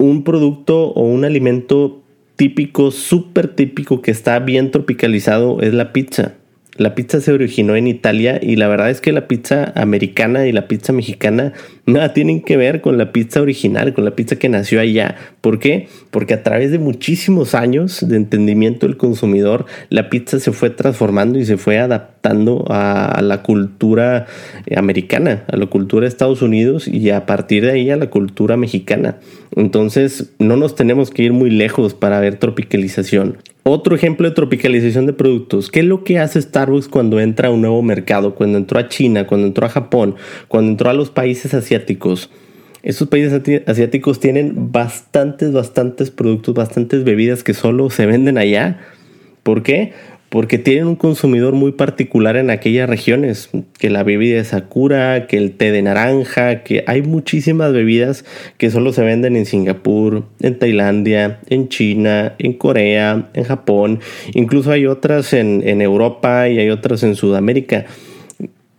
un 0.01 0.23
producto 0.23 0.89
o 0.89 1.03
un 1.03 1.25
alimento 1.25 2.01
típico, 2.35 2.91
súper 2.91 3.55
típico, 3.55 4.01
que 4.01 4.11
está 4.11 4.39
bien 4.39 4.71
tropicalizado 4.71 5.61
es 5.61 5.73
la 5.73 5.93
pizza. 5.93 6.35
La 6.77 6.95
pizza 6.95 7.19
se 7.19 7.33
originó 7.33 7.75
en 7.75 7.85
Italia 7.85 8.39
y 8.41 8.55
la 8.55 8.69
verdad 8.69 8.89
es 8.89 9.01
que 9.01 9.11
la 9.11 9.27
pizza 9.27 9.73
americana 9.75 10.47
y 10.47 10.53
la 10.53 10.69
pizza 10.69 10.93
mexicana 10.93 11.51
nada 11.85 12.13
tienen 12.13 12.41
que 12.41 12.55
ver 12.55 12.79
con 12.79 12.97
la 12.97 13.11
pizza 13.11 13.41
original, 13.41 13.93
con 13.93 14.05
la 14.05 14.15
pizza 14.15 14.37
que 14.37 14.47
nació 14.47 14.79
allá. 14.79 15.15
¿Por 15.41 15.59
qué? 15.59 15.89
Porque 16.11 16.33
a 16.33 16.43
través 16.43 16.71
de 16.71 16.79
muchísimos 16.79 17.55
años 17.55 18.07
de 18.07 18.15
entendimiento 18.15 18.87
del 18.87 18.95
consumidor, 18.95 19.65
la 19.89 20.09
pizza 20.09 20.39
se 20.39 20.53
fue 20.53 20.69
transformando 20.69 21.37
y 21.39 21.45
se 21.45 21.57
fue 21.57 21.77
adaptando 21.77 22.63
a, 22.69 23.19
la 23.21 23.43
cultura 23.43 24.27
americana, 24.73 25.43
a 25.51 25.57
la 25.57 25.65
cultura 25.65 26.05
de 26.05 26.07
Estados 26.07 26.41
Unidos 26.41 26.87
y 26.87 27.09
a 27.09 27.25
partir 27.25 27.65
de 27.65 27.71
ahí 27.71 27.89
a 27.89 27.97
la 27.97 28.09
cultura 28.09 28.55
mexicana. 28.55 29.17
Entonces 29.57 30.31
no 30.39 30.55
nos 30.55 30.75
tenemos 30.75 31.09
que 31.09 31.23
ir 31.23 31.33
muy 31.33 31.49
lejos 31.49 31.93
para 31.93 32.21
ver 32.21 32.37
tropicalización. 32.37 33.37
Otro 33.63 33.95
ejemplo 33.95 34.27
de 34.27 34.33
tropicalización 34.33 35.05
de 35.05 35.13
productos. 35.13 35.69
¿Qué 35.69 35.81
es 35.81 35.85
lo 35.85 36.03
que 36.03 36.17
hace 36.17 36.41
Starbucks 36.41 36.87
cuando 36.87 37.19
entra 37.19 37.49
a 37.49 37.51
un 37.51 37.61
nuevo 37.61 37.83
mercado? 37.83 38.33
Cuando 38.33 38.57
entró 38.57 38.79
a 38.79 38.87
China, 38.87 39.27
cuando 39.27 39.45
entró 39.45 39.67
a 39.67 39.69
Japón, 39.69 40.15
cuando 40.47 40.71
entró 40.71 40.89
a 40.89 40.93
los 40.93 41.11
países 41.11 41.53
asiáticos. 41.53 42.31
Estos 42.81 43.07
países 43.09 43.39
asiáticos 43.67 44.19
tienen 44.19 44.71
bastantes, 44.71 45.53
bastantes 45.53 46.09
productos, 46.09 46.55
bastantes 46.55 47.03
bebidas 47.03 47.43
que 47.43 47.53
solo 47.53 47.91
se 47.91 48.07
venden 48.07 48.39
allá. 48.39 48.79
¿Por 49.43 49.61
qué? 49.61 49.93
Porque 50.31 50.57
tienen 50.57 50.87
un 50.87 50.95
consumidor 50.95 51.55
muy 51.55 51.73
particular 51.73 52.37
en 52.37 52.51
aquellas 52.51 52.89
regiones, 52.89 53.49
que 53.77 53.89
la 53.89 54.03
bebida 54.03 54.37
de 54.37 54.45
Sakura, 54.45 55.27
que 55.27 55.37
el 55.37 55.51
té 55.57 55.73
de 55.73 55.81
naranja, 55.81 56.63
que 56.63 56.85
hay 56.87 57.01
muchísimas 57.01 57.73
bebidas 57.73 58.23
que 58.57 58.71
solo 58.71 58.93
se 58.93 59.03
venden 59.03 59.35
en 59.35 59.45
Singapur, 59.45 60.23
en 60.39 60.57
Tailandia, 60.57 61.41
en 61.49 61.67
China, 61.67 62.35
en 62.39 62.53
Corea, 62.53 63.29
en 63.33 63.43
Japón, 63.43 63.99
incluso 64.33 64.71
hay 64.71 64.85
otras 64.85 65.33
en, 65.33 65.67
en 65.67 65.81
Europa 65.81 66.47
y 66.47 66.59
hay 66.59 66.69
otras 66.69 67.03
en 67.03 67.15
Sudamérica. 67.15 67.87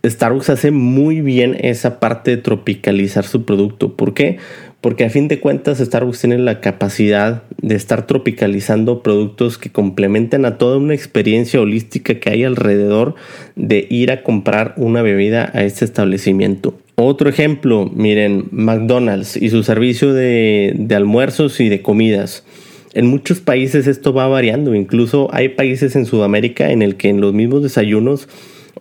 Starbucks 0.04 0.50
hace 0.50 0.70
muy 0.70 1.20
bien 1.20 1.56
esa 1.60 2.00
parte 2.00 2.32
de 2.32 2.36
tropicalizar 2.38 3.24
su 3.24 3.44
producto. 3.44 3.96
¿Por 3.96 4.14
qué? 4.14 4.38
porque 4.82 5.04
a 5.04 5.10
fin 5.10 5.28
de 5.28 5.38
cuentas 5.38 5.78
Starbucks 5.78 6.20
tiene 6.20 6.38
la 6.38 6.60
capacidad 6.60 7.44
de 7.62 7.76
estar 7.76 8.04
tropicalizando 8.08 9.02
productos 9.02 9.56
que 9.56 9.70
complementen 9.70 10.44
a 10.44 10.58
toda 10.58 10.76
una 10.76 10.92
experiencia 10.92 11.60
holística 11.60 12.18
que 12.18 12.30
hay 12.30 12.42
alrededor 12.42 13.14
de 13.54 13.86
ir 13.88 14.10
a 14.10 14.24
comprar 14.24 14.74
una 14.76 15.00
bebida 15.00 15.50
a 15.54 15.62
este 15.62 15.84
establecimiento. 15.84 16.76
Otro 16.96 17.30
ejemplo, 17.30 17.90
miren, 17.94 18.48
McDonald's 18.50 19.36
y 19.36 19.50
su 19.50 19.62
servicio 19.62 20.12
de, 20.12 20.84
almuerzos 20.94 21.60
y 21.60 21.68
de 21.68 21.80
comidas. 21.80 22.44
En 22.92 23.06
muchos 23.06 23.38
países 23.38 23.86
esto 23.86 24.12
va 24.12 24.26
variando, 24.26 24.74
incluso 24.74 25.28
hay 25.32 25.50
países 25.50 25.94
en 25.94 26.06
Sudamérica 26.06 26.72
en 26.72 26.82
el 26.82 26.96
que 26.96 27.08
en 27.08 27.20
los 27.20 27.32
mismos 27.32 27.62
desayunos 27.62 28.28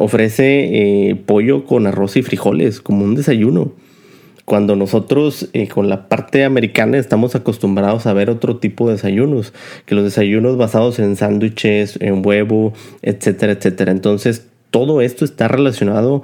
ofrece 0.02 1.10
eh, 1.10 1.16
pollo 1.16 1.66
con 1.66 1.88
arroz 1.88 2.18
y 2.18 2.24
frijoles 2.24 2.82
como 2.82 3.06
un 3.06 3.16
desayuno 3.16 3.72
cuando 4.46 4.76
nosotros 4.76 5.50
eh, 5.54 5.68
con 5.68 5.88
la 5.88 6.10
parte 6.10 6.44
americana 6.44 6.98
estamos 6.98 7.36
acostumbrados 7.36 8.06
a 8.06 8.14
ver 8.14 8.30
otro 8.30 8.58
tipo 8.58 8.88
de 8.88 8.96
desayunos, 8.96 9.54
que 9.86 9.96
los 9.96 10.04
desayunos 10.04 10.58
basados 10.58 11.00
en 11.00 11.16
sándwiches, 11.16 11.98
en 12.02 12.26
huevo, 12.26 12.74
etcétera, 13.02 13.54
etcétera. 13.54 13.92
Entonces, 13.92 14.48
todo 14.70 15.02
esto 15.02 15.26
está 15.26 15.48
relacionado 15.48 16.24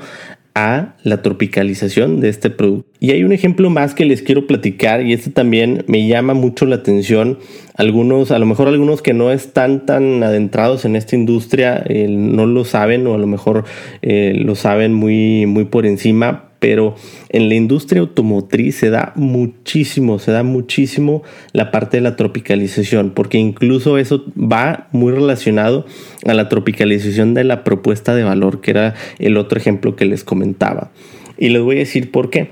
a 0.57 0.95
la 1.03 1.21
tropicalización 1.21 2.19
de 2.19 2.29
este 2.29 2.49
producto. 2.49 2.89
Y 2.99 3.11
hay 3.11 3.23
un 3.23 3.31
ejemplo 3.31 3.69
más 3.69 3.93
que 3.93 4.05
les 4.05 4.23
quiero 4.23 4.47
platicar 4.47 5.05
y 5.05 5.13
este 5.13 5.29
también 5.29 5.83
me 5.85 6.07
llama 6.07 6.33
mucho 6.33 6.65
la 6.65 6.77
atención. 6.77 7.37
Algunos, 7.75 8.31
a 8.31 8.39
lo 8.39 8.47
mejor 8.47 8.67
algunos 8.67 9.03
que 9.03 9.13
no 9.13 9.31
están 9.31 9.85
tan 9.85 10.23
adentrados 10.23 10.83
en 10.83 10.95
esta 10.95 11.15
industria 11.15 11.83
eh, 11.87 12.07
no 12.09 12.47
lo 12.47 12.65
saben 12.65 13.05
o 13.05 13.13
a 13.13 13.19
lo 13.19 13.27
mejor 13.27 13.65
eh, 14.01 14.33
lo 14.35 14.55
saben 14.55 14.95
muy, 14.95 15.45
muy 15.45 15.65
por 15.65 15.85
encima, 15.85 16.46
pero 16.59 16.95
en 17.29 17.49
la 17.49 17.55
industria 17.55 18.01
automotriz 18.01 18.75
se 18.75 18.89
da 18.89 19.13
muchísimo, 19.15 20.19
se 20.19 20.31
da 20.31 20.43
muchísimo 20.43 21.23
la 21.53 21.71
parte 21.71 21.97
de 21.97 22.01
la 22.01 22.15
tropicalización, 22.15 23.11
porque 23.11 23.37
incluso 23.37 23.97
eso 23.97 24.25
va 24.37 24.87
muy 24.91 25.11
relacionado 25.11 25.85
a 26.25 26.33
la 26.33 26.49
tropicalización 26.49 27.33
de 27.33 27.43
la 27.43 27.63
propuesta 27.63 28.15
de 28.15 28.23
valor, 28.23 28.61
que 28.61 28.71
era 28.71 28.95
el 29.19 29.37
otro 29.37 29.59
ejemplo 29.59 29.95
que 29.95 30.05
les 30.05 30.23
comentaba. 30.23 30.91
Y 31.37 31.49
les 31.49 31.61
voy 31.61 31.77
a 31.77 31.79
decir 31.79 32.11
por 32.11 32.29
qué. 32.29 32.49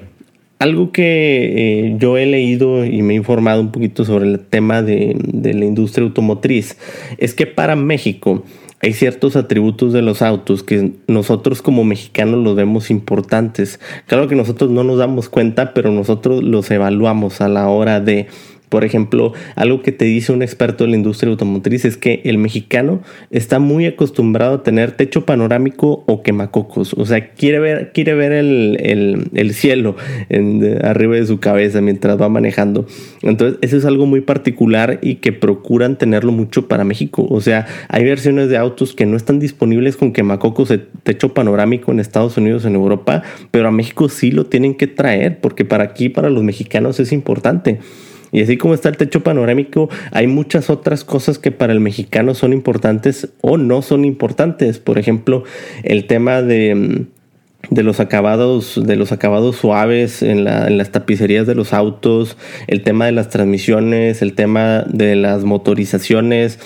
Algo 0.57 0.93
que 0.93 1.83
eh, 1.83 1.95
yo 1.99 2.17
he 2.17 2.25
leído 2.25 2.85
y 2.85 3.01
me 3.01 3.13
he 3.13 3.17
informado 3.17 3.59
un 3.59 3.71
poquito 3.71 4.05
sobre 4.05 4.25
el 4.25 4.39
tema 4.39 4.81
de, 4.81 5.17
de 5.19 5.53
la 5.53 5.65
industria 5.65 6.05
automotriz 6.05 6.77
es 7.17 7.33
que 7.33 7.45
para 7.45 7.75
México, 7.75 8.45
hay 8.85 8.93
ciertos 8.93 9.35
atributos 9.35 9.93
de 9.93 10.03
los 10.03 10.21
autos 10.21 10.61
que 10.61 10.93
nosotros 11.07 11.63
como 11.63 11.83
mexicanos 11.83 12.43
los 12.43 12.55
vemos 12.55 12.91
importantes. 12.91 13.79
Claro 14.05 14.27
que 14.27 14.35
nosotros 14.35 14.69
no 14.69 14.83
nos 14.83 14.99
damos 14.99 15.27
cuenta, 15.27 15.73
pero 15.73 15.89
nosotros 15.89 16.43
los 16.43 16.69
evaluamos 16.69 17.41
a 17.41 17.49
la 17.49 17.67
hora 17.67 17.99
de 17.99 18.27
por 18.69 18.83
ejemplo, 18.83 19.33
algo 19.55 19.81
que 19.81 19.91
te 19.91 20.05
dice 20.05 20.31
un 20.31 20.41
experto 20.41 20.83
de 20.83 20.91
la 20.91 20.97
industria 20.97 21.31
automotriz 21.31 21.85
es 21.85 21.97
que 21.97 22.21
el 22.25 22.37
mexicano 22.37 23.01
está 23.31 23.59
muy 23.59 23.85
acostumbrado 23.85 24.55
a 24.55 24.63
tener 24.63 24.91
techo 24.91 25.25
panorámico 25.25 26.03
o 26.07 26.23
quemacocos. 26.23 26.93
O 26.93 27.05
sea, 27.05 27.33
quiere 27.33 27.59
ver, 27.59 27.91
quiere 27.93 28.13
ver 28.15 28.31
el, 28.31 29.53
cielo 29.53 29.95
arriba 30.83 31.15
de 31.15 31.25
su 31.25 31.39
cabeza 31.39 31.81
mientras 31.81 32.19
va 32.19 32.29
manejando. 32.29 32.85
Entonces, 33.21 33.59
eso 33.61 33.77
es 33.77 33.85
algo 33.85 34.05
muy 34.05 34.21
particular 34.21 34.99
y 35.01 35.15
que 35.15 35.31
procuran 35.31 35.97
tenerlo 35.97 36.31
mucho 36.31 36.67
para 36.67 36.83
México. 36.83 37.25
O 37.29 37.41
sea, 37.41 37.67
hay 37.89 38.03
versiones 38.03 38.49
de 38.49 38.57
autos 38.57 38.93
que 38.93 39.05
no 39.05 39.17
están 39.17 39.39
disponibles 39.39 39.97
con 39.97 40.11
quemacocos 40.11 40.69
de 40.69 40.79
techo 41.03 41.33
panorámico 41.33 41.91
en 41.91 41.99
Estados 41.99 42.37
Unidos, 42.37 42.65
en 42.65 42.75
Europa, 42.75 43.23
pero 43.51 43.67
a 43.67 43.71
México 43.71 44.09
sí 44.09 44.31
lo 44.31 44.45
tienen 44.45 44.75
que 44.75 44.87
traer 44.87 45.39
porque 45.39 45.65
para 45.65 45.83
aquí, 45.83 46.09
para 46.09 46.29
los 46.29 46.43
mexicanos 46.43 46.99
es 46.99 47.11
importante. 47.11 47.79
Y 48.31 48.41
así 48.41 48.57
como 48.57 48.73
está 48.73 48.89
el 48.89 48.97
techo 48.97 49.23
panorámico, 49.23 49.89
hay 50.11 50.27
muchas 50.27 50.69
otras 50.69 51.03
cosas 51.03 51.39
que 51.39 51.51
para 51.51 51.73
el 51.73 51.79
mexicano 51.79 52.33
son 52.33 52.53
importantes 52.53 53.29
o 53.41 53.57
no 53.57 53.81
son 53.81 54.05
importantes. 54.05 54.79
Por 54.79 54.97
ejemplo, 54.97 55.43
el 55.83 56.07
tema 56.07 56.41
de 56.41 57.05
de 57.71 57.81
los 57.83 57.99
acabados 57.99 58.79
de 58.85 58.95
los 58.95 59.11
acabados 59.11 59.55
suaves 59.55 60.21
en, 60.21 60.43
las 60.43 60.91
tapicerías 60.91 61.47
de 61.47 61.55
los 61.55 61.73
autos 61.73 62.37
el 62.67 62.83
tema 62.83 63.07
de 63.07 63.11
las 63.11 63.29
transmisiones 63.29 64.21
el 64.21 64.33
tema 64.33 64.83
de 64.87 65.15
las 65.15 65.45
motorizaciones 65.45 66.59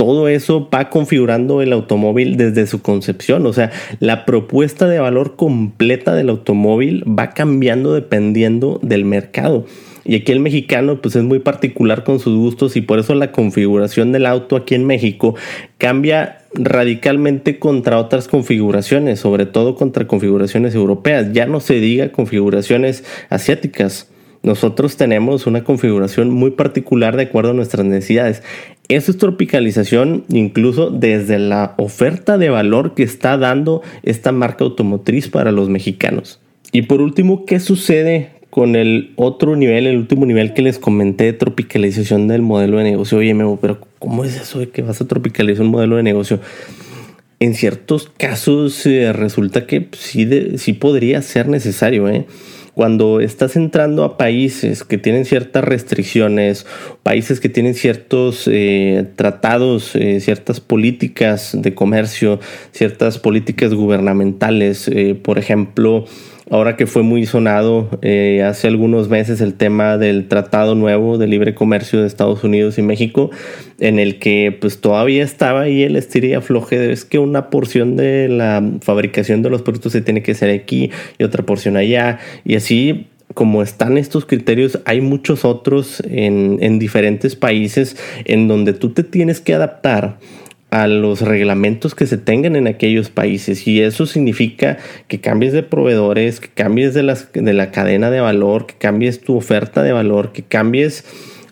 todo 0.00 0.28
eso 0.28 0.70
va 0.74 0.88
configurando 0.88 1.60
el 1.60 1.74
automóvil 1.74 2.38
desde 2.38 2.66
su 2.66 2.80
concepción. 2.80 3.44
O 3.44 3.52
sea, 3.52 3.70
la 3.98 4.24
propuesta 4.24 4.88
de 4.88 4.98
valor 4.98 5.36
completa 5.36 6.14
del 6.14 6.30
automóvil 6.30 7.04
va 7.06 7.32
cambiando 7.32 7.92
dependiendo 7.92 8.80
del 8.82 9.04
mercado. 9.04 9.66
Y 10.04 10.16
aquí 10.16 10.32
el 10.32 10.40
mexicano 10.40 11.00
pues 11.00 11.16
es 11.16 11.22
muy 11.22 11.40
particular 11.40 12.04
con 12.04 12.20
sus 12.20 12.36
gustos 12.36 12.76
y 12.76 12.80
por 12.80 12.98
eso 12.98 13.14
la 13.14 13.32
configuración 13.32 14.12
del 14.12 14.26
auto 14.26 14.56
aquí 14.56 14.74
en 14.74 14.86
México 14.86 15.34
cambia 15.78 16.38
radicalmente 16.54 17.58
contra 17.58 17.98
otras 17.98 18.28
configuraciones, 18.28 19.20
sobre 19.20 19.46
todo 19.46 19.74
contra 19.74 20.06
configuraciones 20.06 20.74
europeas. 20.74 21.32
Ya 21.32 21.46
no 21.46 21.60
se 21.60 21.74
diga 21.74 22.12
configuraciones 22.12 23.04
asiáticas. 23.28 24.10
Nosotros 24.42 24.96
tenemos 24.96 25.46
una 25.46 25.64
configuración 25.64 26.30
muy 26.30 26.52
particular 26.52 27.14
de 27.16 27.24
acuerdo 27.24 27.50
a 27.50 27.54
nuestras 27.54 27.84
necesidades. 27.84 28.42
Eso 28.88 29.10
es 29.10 29.18
tropicalización 29.18 30.24
incluso 30.30 30.90
desde 30.90 31.38
la 31.38 31.74
oferta 31.76 32.38
de 32.38 32.48
valor 32.48 32.94
que 32.94 33.02
está 33.02 33.36
dando 33.36 33.82
esta 34.02 34.32
marca 34.32 34.64
automotriz 34.64 35.28
para 35.28 35.52
los 35.52 35.68
mexicanos. 35.68 36.40
Y 36.72 36.82
por 36.82 37.02
último, 37.02 37.44
¿qué 37.44 37.60
sucede 37.60 38.39
con 38.50 38.76
el 38.76 39.12
otro 39.16 39.56
nivel, 39.56 39.86
el 39.86 39.96
último 39.96 40.26
nivel 40.26 40.52
que 40.52 40.62
les 40.62 40.78
comenté 40.78 41.24
de 41.24 41.32
tropicalización 41.32 42.28
del 42.28 42.42
modelo 42.42 42.78
de 42.78 42.84
negocio? 42.84 43.18
Oye, 43.18 43.32
Memo, 43.32 43.58
pero 43.60 43.80
¿cómo 43.98 44.24
es 44.24 44.36
eso 44.36 44.58
de 44.58 44.68
que 44.68 44.82
vas 44.82 45.00
a 45.00 45.06
tropicalizar 45.06 45.64
un 45.64 45.70
modelo 45.70 45.96
de 45.96 46.02
negocio? 46.02 46.40
En 47.38 47.54
ciertos 47.54 48.10
casos 48.18 48.84
eh, 48.86 49.12
resulta 49.12 49.66
que 49.66 49.88
sí, 49.92 50.28
sí 50.58 50.72
podría 50.74 51.22
ser 51.22 51.48
necesario, 51.48 52.08
¿eh? 52.08 52.26
cuando 52.74 53.20
estás 53.20 53.56
entrando 53.56 54.04
a 54.04 54.16
países 54.16 54.84
que 54.84 54.98
tienen 54.98 55.24
ciertas 55.24 55.64
restricciones, 55.64 56.66
países 57.02 57.40
que 57.40 57.48
tienen 57.48 57.74
ciertos 57.74 58.48
eh, 58.50 59.06
tratados, 59.16 59.94
eh, 59.96 60.20
ciertas 60.20 60.60
políticas 60.60 61.50
de 61.52 61.74
comercio, 61.74 62.40
ciertas 62.72 63.18
políticas 63.18 63.74
gubernamentales, 63.74 64.88
eh, 64.88 65.14
por 65.14 65.38
ejemplo, 65.38 66.06
ahora 66.50 66.76
que 66.76 66.86
fue 66.86 67.02
muy 67.02 67.24
sonado 67.26 67.88
eh, 68.02 68.42
hace 68.42 68.66
algunos 68.66 69.08
meses 69.08 69.40
el 69.40 69.54
tema 69.54 69.96
del 69.96 70.26
Tratado 70.28 70.74
Nuevo 70.74 71.16
de 71.16 71.28
Libre 71.28 71.54
Comercio 71.54 72.00
de 72.00 72.06
Estados 72.06 72.44
Unidos 72.44 72.76
y 72.76 72.82
México, 72.82 73.30
en 73.78 73.98
el 73.98 74.18
que 74.18 74.56
pues 74.60 74.80
todavía 74.80 75.22
estaba 75.22 75.62
ahí 75.62 75.84
el 75.84 75.96
estiria 75.96 76.38
afloje, 76.38 76.92
es 76.92 77.04
que 77.04 77.18
una 77.18 77.48
porción 77.50 77.96
de 77.96 78.28
la 78.28 78.62
fabricación 78.82 79.42
de 79.42 79.50
los 79.50 79.62
productos 79.62 79.92
se 79.92 80.02
tiene 80.02 80.22
que 80.22 80.32
hacer 80.32 80.50
aquí 80.50 80.90
y 81.18 81.24
otra 81.24 81.44
porción 81.44 81.76
allá, 81.76 82.18
y 82.44 82.56
así 82.56 83.06
como 83.32 83.62
están 83.62 83.96
estos 83.96 84.26
criterios, 84.26 84.80
hay 84.86 85.00
muchos 85.00 85.44
otros 85.44 86.02
en 86.10 86.80
diferentes 86.80 87.36
países 87.36 87.96
en 88.24 88.48
donde 88.48 88.72
tú 88.72 88.90
te 88.90 89.04
tienes 89.04 89.40
que 89.40 89.54
adaptar 89.54 90.18
a 90.70 90.86
los 90.86 91.22
reglamentos 91.22 91.94
que 91.94 92.06
se 92.06 92.16
tengan 92.16 92.56
en 92.56 92.66
aquellos 92.66 93.10
países. 93.10 93.66
Y 93.66 93.82
eso 93.82 94.06
significa 94.06 94.78
que 95.08 95.20
cambies 95.20 95.52
de 95.52 95.62
proveedores, 95.62 96.40
que 96.40 96.48
cambies 96.48 96.94
de, 96.94 97.02
las, 97.02 97.32
de 97.32 97.52
la 97.52 97.70
cadena 97.70 98.10
de 98.10 98.20
valor, 98.20 98.66
que 98.66 98.74
cambies 98.74 99.20
tu 99.20 99.36
oferta 99.36 99.82
de 99.82 99.92
valor, 99.92 100.32
que 100.32 100.42
cambies 100.42 101.04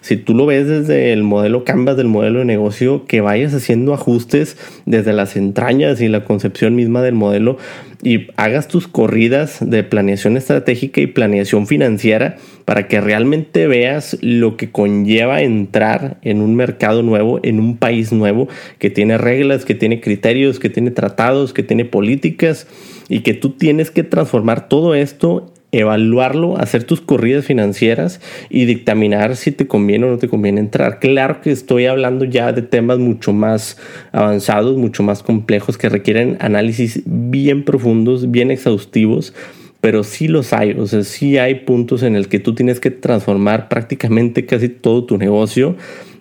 si 0.08 0.16
tú 0.16 0.32
lo 0.32 0.46
ves 0.46 0.66
desde 0.66 1.12
el 1.12 1.22
modelo 1.22 1.64
Canvas 1.64 1.98
del 1.98 2.08
modelo 2.08 2.38
de 2.38 2.46
negocio, 2.46 3.04
que 3.04 3.20
vayas 3.20 3.52
haciendo 3.52 3.92
ajustes 3.92 4.56
desde 4.86 5.12
las 5.12 5.36
entrañas 5.36 6.00
y 6.00 6.08
la 6.08 6.24
concepción 6.24 6.74
misma 6.74 7.02
del 7.02 7.14
modelo 7.14 7.58
y 8.02 8.28
hagas 8.36 8.68
tus 8.68 8.88
corridas 8.88 9.58
de 9.60 9.84
planeación 9.84 10.38
estratégica 10.38 11.02
y 11.02 11.08
planeación 11.08 11.66
financiera 11.66 12.38
para 12.64 12.88
que 12.88 13.02
realmente 13.02 13.66
veas 13.66 14.16
lo 14.22 14.56
que 14.56 14.70
conlleva 14.70 15.42
entrar 15.42 16.16
en 16.22 16.40
un 16.40 16.56
mercado 16.56 17.02
nuevo, 17.02 17.40
en 17.42 17.60
un 17.60 17.76
país 17.76 18.10
nuevo 18.10 18.48
que 18.78 18.88
tiene 18.88 19.18
reglas, 19.18 19.66
que 19.66 19.74
tiene 19.74 20.00
criterios, 20.00 20.58
que 20.58 20.70
tiene 20.70 20.90
tratados, 20.90 21.52
que 21.52 21.62
tiene 21.62 21.84
políticas 21.84 22.66
y 23.10 23.20
que 23.20 23.34
tú 23.34 23.50
tienes 23.50 23.90
que 23.90 24.04
transformar 24.04 24.70
todo 24.70 24.94
esto 24.94 25.52
evaluarlo, 25.72 26.58
hacer 26.58 26.84
tus 26.84 27.00
corridas 27.00 27.44
financieras 27.44 28.20
y 28.48 28.64
dictaminar 28.64 29.36
si 29.36 29.52
te 29.52 29.66
conviene 29.66 30.06
o 30.06 30.10
no 30.10 30.18
te 30.18 30.28
conviene 30.28 30.60
entrar. 30.60 30.98
Claro 30.98 31.40
que 31.40 31.50
estoy 31.50 31.86
hablando 31.86 32.24
ya 32.24 32.52
de 32.52 32.62
temas 32.62 32.98
mucho 32.98 33.32
más 33.32 33.78
avanzados, 34.12 34.76
mucho 34.76 35.02
más 35.02 35.22
complejos 35.22 35.76
que 35.76 35.88
requieren 35.88 36.38
análisis 36.40 37.02
bien 37.04 37.64
profundos, 37.64 38.30
bien 38.30 38.50
exhaustivos, 38.50 39.34
pero 39.80 40.04
sí 40.04 40.26
los 40.26 40.52
hay, 40.52 40.72
o 40.72 40.86
sea, 40.86 41.04
sí 41.04 41.38
hay 41.38 41.56
puntos 41.56 42.02
en 42.02 42.16
el 42.16 42.28
que 42.28 42.40
tú 42.40 42.54
tienes 42.54 42.80
que 42.80 42.90
transformar 42.90 43.68
prácticamente 43.68 44.46
casi 44.46 44.68
todo 44.68 45.04
tu 45.04 45.18
negocio 45.18 45.76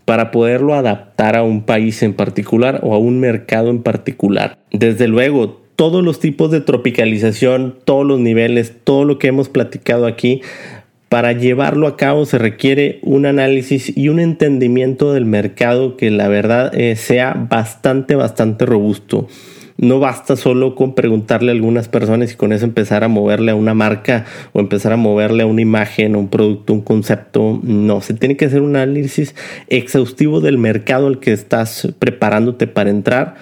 para 0.06 0.32
poderlo 0.32 0.74
adaptar 0.74 1.36
a 1.36 1.44
un 1.44 1.64
país 1.64 2.02
en 2.04 2.14
particular 2.14 2.80
o 2.84 2.94
a 2.96 2.98
un 2.98 3.20
mercado 3.20 3.70
en 3.70 3.84
particular. 3.84 4.58
Desde 4.72 5.08
luego, 5.08 5.67
todos 5.78 6.04
los 6.04 6.20
tipos 6.20 6.50
de 6.50 6.60
tropicalización, 6.60 7.76
todos 7.86 8.06
los 8.06 8.20
niveles, 8.20 8.74
todo 8.84 9.06
lo 9.06 9.20
que 9.20 9.28
hemos 9.28 9.48
platicado 9.48 10.08
aquí, 10.08 10.42
para 11.08 11.34
llevarlo 11.34 11.88
a 11.88 11.96
cabo 11.96 12.26
se 12.26 12.40
requiere 12.40 13.00
un 13.04 13.28
análisis 13.28 13.96
y 13.96 14.10
un 14.10 14.20
entendimiento 14.20 15.14
del 15.14 15.26
mercado 15.26 15.96
que 15.96 16.10
la 16.10 16.28
verdad 16.28 16.74
eh, 16.74 16.96
sea 16.96 17.48
bastante, 17.50 18.16
bastante 18.16 18.66
robusto. 18.66 19.28
No 19.78 20.00
basta 20.00 20.36
solo 20.36 20.74
con 20.74 20.96
preguntarle 20.96 21.52
a 21.52 21.54
algunas 21.54 21.88
personas 21.88 22.34
y 22.34 22.36
con 22.36 22.52
eso 22.52 22.66
empezar 22.66 23.04
a 23.04 23.08
moverle 23.08 23.52
a 23.52 23.56
una 23.56 23.76
marca 23.76 24.26
o 24.54 24.60
empezar 24.60 24.92
a 24.92 24.98
moverle 24.98 25.44
a 25.44 25.46
una 25.46 25.62
imagen, 25.62 26.16
un 26.16 26.30
producto, 26.30 26.74
un 26.74 26.82
concepto. 26.82 27.60
No, 27.62 28.02
se 28.02 28.16
tiene 28.16 28.36
que 28.36 28.46
hacer 28.46 28.64
un 28.64 28.76
análisis 28.76 29.36
exhaustivo 29.68 30.42
del 30.42 30.58
mercado 30.58 31.06
al 31.06 31.20
que 31.20 31.32
estás 31.32 31.94
preparándote 32.00 32.66
para 32.66 32.90
entrar 32.90 33.36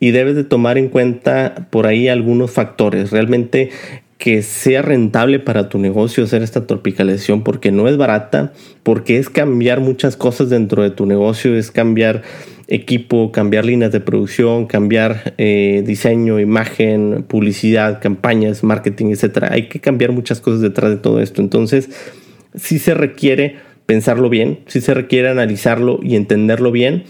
y 0.00 0.10
debes 0.10 0.36
de 0.36 0.44
tomar 0.44 0.78
en 0.78 0.88
cuenta 0.88 1.68
por 1.70 1.86
ahí 1.86 2.08
algunos 2.08 2.50
factores. 2.50 3.10
Realmente 3.10 3.70
que 4.18 4.42
sea 4.42 4.82
rentable 4.82 5.38
para 5.38 5.68
tu 5.68 5.78
negocio 5.78 6.24
hacer 6.24 6.42
esta 6.42 6.66
tropicalización 6.66 7.42
porque 7.42 7.70
no 7.70 7.86
es 7.86 7.96
barata, 7.96 8.52
porque 8.82 9.18
es 9.18 9.28
cambiar 9.28 9.80
muchas 9.80 10.16
cosas 10.16 10.48
dentro 10.48 10.82
de 10.82 10.90
tu 10.90 11.04
negocio, 11.04 11.54
es 11.54 11.70
cambiar 11.70 12.22
equipo, 12.68 13.30
cambiar 13.30 13.64
líneas 13.64 13.92
de 13.92 14.00
producción, 14.00 14.66
cambiar 14.66 15.34
eh, 15.38 15.82
diseño, 15.86 16.40
imagen, 16.40 17.24
publicidad, 17.28 18.00
campañas, 18.00 18.64
marketing, 18.64 19.06
etc. 19.06 19.44
Hay 19.50 19.68
que 19.68 19.80
cambiar 19.80 20.12
muchas 20.12 20.40
cosas 20.40 20.62
detrás 20.62 20.90
de 20.90 20.96
todo 20.96 21.20
esto. 21.20 21.42
Entonces, 21.42 21.90
sí 22.54 22.78
se 22.78 22.94
requiere 22.94 23.56
pensarlo 23.84 24.28
bien, 24.28 24.60
sí 24.66 24.80
se 24.80 24.94
requiere 24.94 25.28
analizarlo 25.28 26.00
y 26.02 26.16
entenderlo 26.16 26.72
bien 26.72 27.04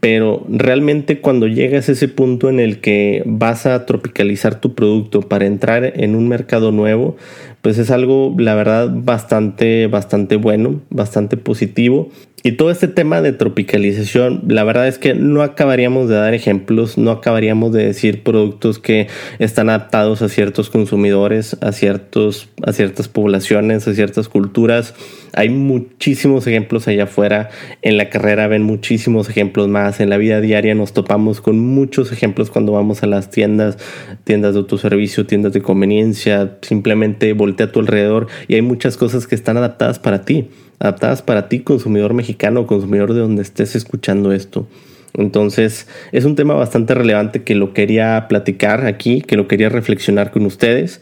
pero 0.00 0.44
realmente 0.48 1.20
cuando 1.20 1.46
llegas 1.46 1.88
a 1.88 1.92
ese 1.92 2.08
punto 2.08 2.48
en 2.48 2.60
el 2.60 2.80
que 2.80 3.22
vas 3.26 3.66
a 3.66 3.86
tropicalizar 3.86 4.60
tu 4.60 4.74
producto 4.74 5.20
para 5.22 5.46
entrar 5.46 5.92
en 5.96 6.14
un 6.14 6.28
mercado 6.28 6.72
nuevo, 6.72 7.16
pues 7.62 7.78
es 7.78 7.90
algo, 7.90 8.34
la 8.38 8.54
verdad, 8.54 8.90
bastante, 8.92 9.86
bastante 9.86 10.36
bueno, 10.36 10.80
bastante 10.90 11.36
positivo 11.36 12.08
y 12.42 12.52
todo 12.52 12.70
este 12.70 12.88
tema 12.88 13.20
de 13.20 13.32
tropicalización, 13.32 14.44
la 14.48 14.64
verdad 14.64 14.88
es 14.88 14.96
que 14.96 15.12
no 15.12 15.42
acabaríamos 15.42 16.08
de 16.08 16.14
dar 16.14 16.32
ejemplos, 16.32 16.96
no 16.96 17.10
acabaríamos 17.10 17.70
de 17.72 17.84
decir 17.84 18.22
productos 18.22 18.78
que 18.78 19.08
están 19.38 19.68
adaptados 19.68 20.22
a 20.22 20.30
ciertos 20.30 20.70
consumidores, 20.70 21.58
a, 21.60 21.72
ciertos, 21.72 22.48
a 22.62 22.72
ciertas 22.72 23.08
poblaciones, 23.08 23.86
a 23.86 23.92
ciertas 23.92 24.30
culturas. 24.30 24.94
Hay 25.34 25.50
muchísimos 25.50 26.46
ejemplos 26.46 26.88
allá 26.88 27.04
afuera. 27.04 27.50
En 27.82 27.98
la 27.98 28.08
carrera 28.08 28.48
ven 28.48 28.62
muchísimos 28.62 29.28
ejemplos 29.28 29.68
más. 29.68 30.00
En 30.00 30.08
la 30.08 30.16
vida 30.16 30.40
diaria 30.40 30.74
nos 30.74 30.94
topamos 30.94 31.42
con 31.42 31.58
muchos 31.58 32.10
ejemplos 32.10 32.50
cuando 32.50 32.72
vamos 32.72 33.02
a 33.02 33.06
las 33.06 33.30
tiendas, 33.30 33.76
tiendas 34.24 34.54
de 34.54 34.60
autoservicio, 34.60 35.26
tiendas 35.26 35.52
de 35.52 35.60
conveniencia. 35.60 36.56
Simplemente 36.62 37.34
voltea 37.34 37.66
a 37.66 37.72
tu 37.72 37.80
alrededor 37.80 38.28
y 38.48 38.54
hay 38.54 38.62
muchas 38.62 38.96
cosas 38.96 39.26
que 39.26 39.34
están 39.34 39.58
adaptadas 39.58 39.98
para 39.98 40.24
ti 40.24 40.48
adaptadas 40.80 41.22
para 41.22 41.48
ti, 41.48 41.60
consumidor 41.60 42.14
mexicano, 42.14 42.66
consumidor 42.66 43.14
de 43.14 43.20
donde 43.20 43.42
estés 43.42 43.76
escuchando 43.76 44.32
esto. 44.32 44.66
Entonces, 45.14 45.86
es 46.12 46.24
un 46.24 46.36
tema 46.36 46.54
bastante 46.54 46.94
relevante 46.94 47.42
que 47.42 47.54
lo 47.54 47.72
quería 47.74 48.26
platicar 48.28 48.86
aquí, 48.86 49.22
que 49.22 49.36
lo 49.36 49.46
quería 49.46 49.68
reflexionar 49.68 50.30
con 50.30 50.46
ustedes. 50.46 51.00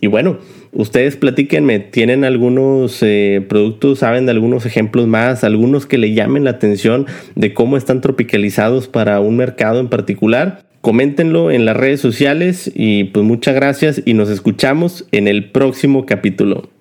Y 0.00 0.08
bueno, 0.08 0.38
ustedes 0.72 1.16
platíquenme, 1.16 1.80
¿tienen 1.80 2.24
algunos 2.24 3.02
eh, 3.02 3.44
productos, 3.48 4.00
saben 4.00 4.26
de 4.26 4.32
algunos 4.32 4.66
ejemplos 4.66 5.06
más, 5.06 5.42
algunos 5.42 5.86
que 5.86 5.98
le 5.98 6.12
llamen 6.12 6.44
la 6.44 6.50
atención 6.50 7.06
de 7.34 7.54
cómo 7.54 7.76
están 7.76 8.00
tropicalizados 8.00 8.88
para 8.88 9.20
un 9.20 9.36
mercado 9.36 9.80
en 9.80 9.88
particular? 9.88 10.64
Coméntenlo 10.82 11.50
en 11.50 11.64
las 11.64 11.76
redes 11.76 12.00
sociales 12.00 12.70
y 12.72 13.04
pues 13.04 13.24
muchas 13.24 13.54
gracias 13.54 14.02
y 14.04 14.14
nos 14.14 14.28
escuchamos 14.28 15.06
en 15.10 15.26
el 15.26 15.50
próximo 15.50 16.06
capítulo. 16.06 16.75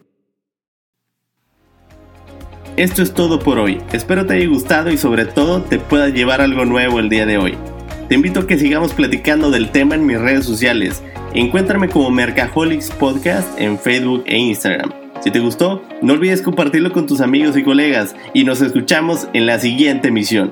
Esto 2.78 3.02
es 3.02 3.14
todo 3.14 3.40
por 3.40 3.58
hoy. 3.58 3.82
Espero 3.94 4.26
te 4.26 4.34
haya 4.34 4.50
gustado 4.50 4.92
y 4.92 4.98
sobre 4.98 5.24
todo 5.24 5.62
te 5.62 5.80
pueda 5.80 6.10
llevar 6.10 6.42
algo 6.42 6.66
nuevo 6.66 7.00
el 7.00 7.08
día 7.08 7.26
de 7.26 7.38
hoy. 7.38 7.58
Te 8.10 8.16
invito 8.16 8.42
a 8.42 8.48
que 8.48 8.58
sigamos 8.58 8.94
platicando 8.94 9.50
del 9.50 9.70
tema 9.70 9.96
en 9.96 10.06
mis 10.06 10.20
redes 10.20 10.44
sociales. 10.44 11.02
Encuéntrame 11.34 11.88
como 11.88 12.12
Mercaholics 12.12 12.92
Podcast 12.92 13.48
en 13.58 13.80
Facebook 13.80 14.24
e 14.26 14.38
Instagram. 14.38 14.92
Si 15.24 15.32
te 15.32 15.40
gustó, 15.40 15.84
no 16.02 16.14
olvides 16.14 16.42
compartirlo 16.42 16.92
con 16.92 17.08
tus 17.08 17.22
amigos 17.22 17.56
y 17.56 17.64
colegas 17.64 18.14
y 18.34 18.44
nos 18.44 18.60
escuchamos 18.60 19.30
en 19.32 19.46
la 19.46 19.58
siguiente 19.58 20.10
emisión. 20.10 20.52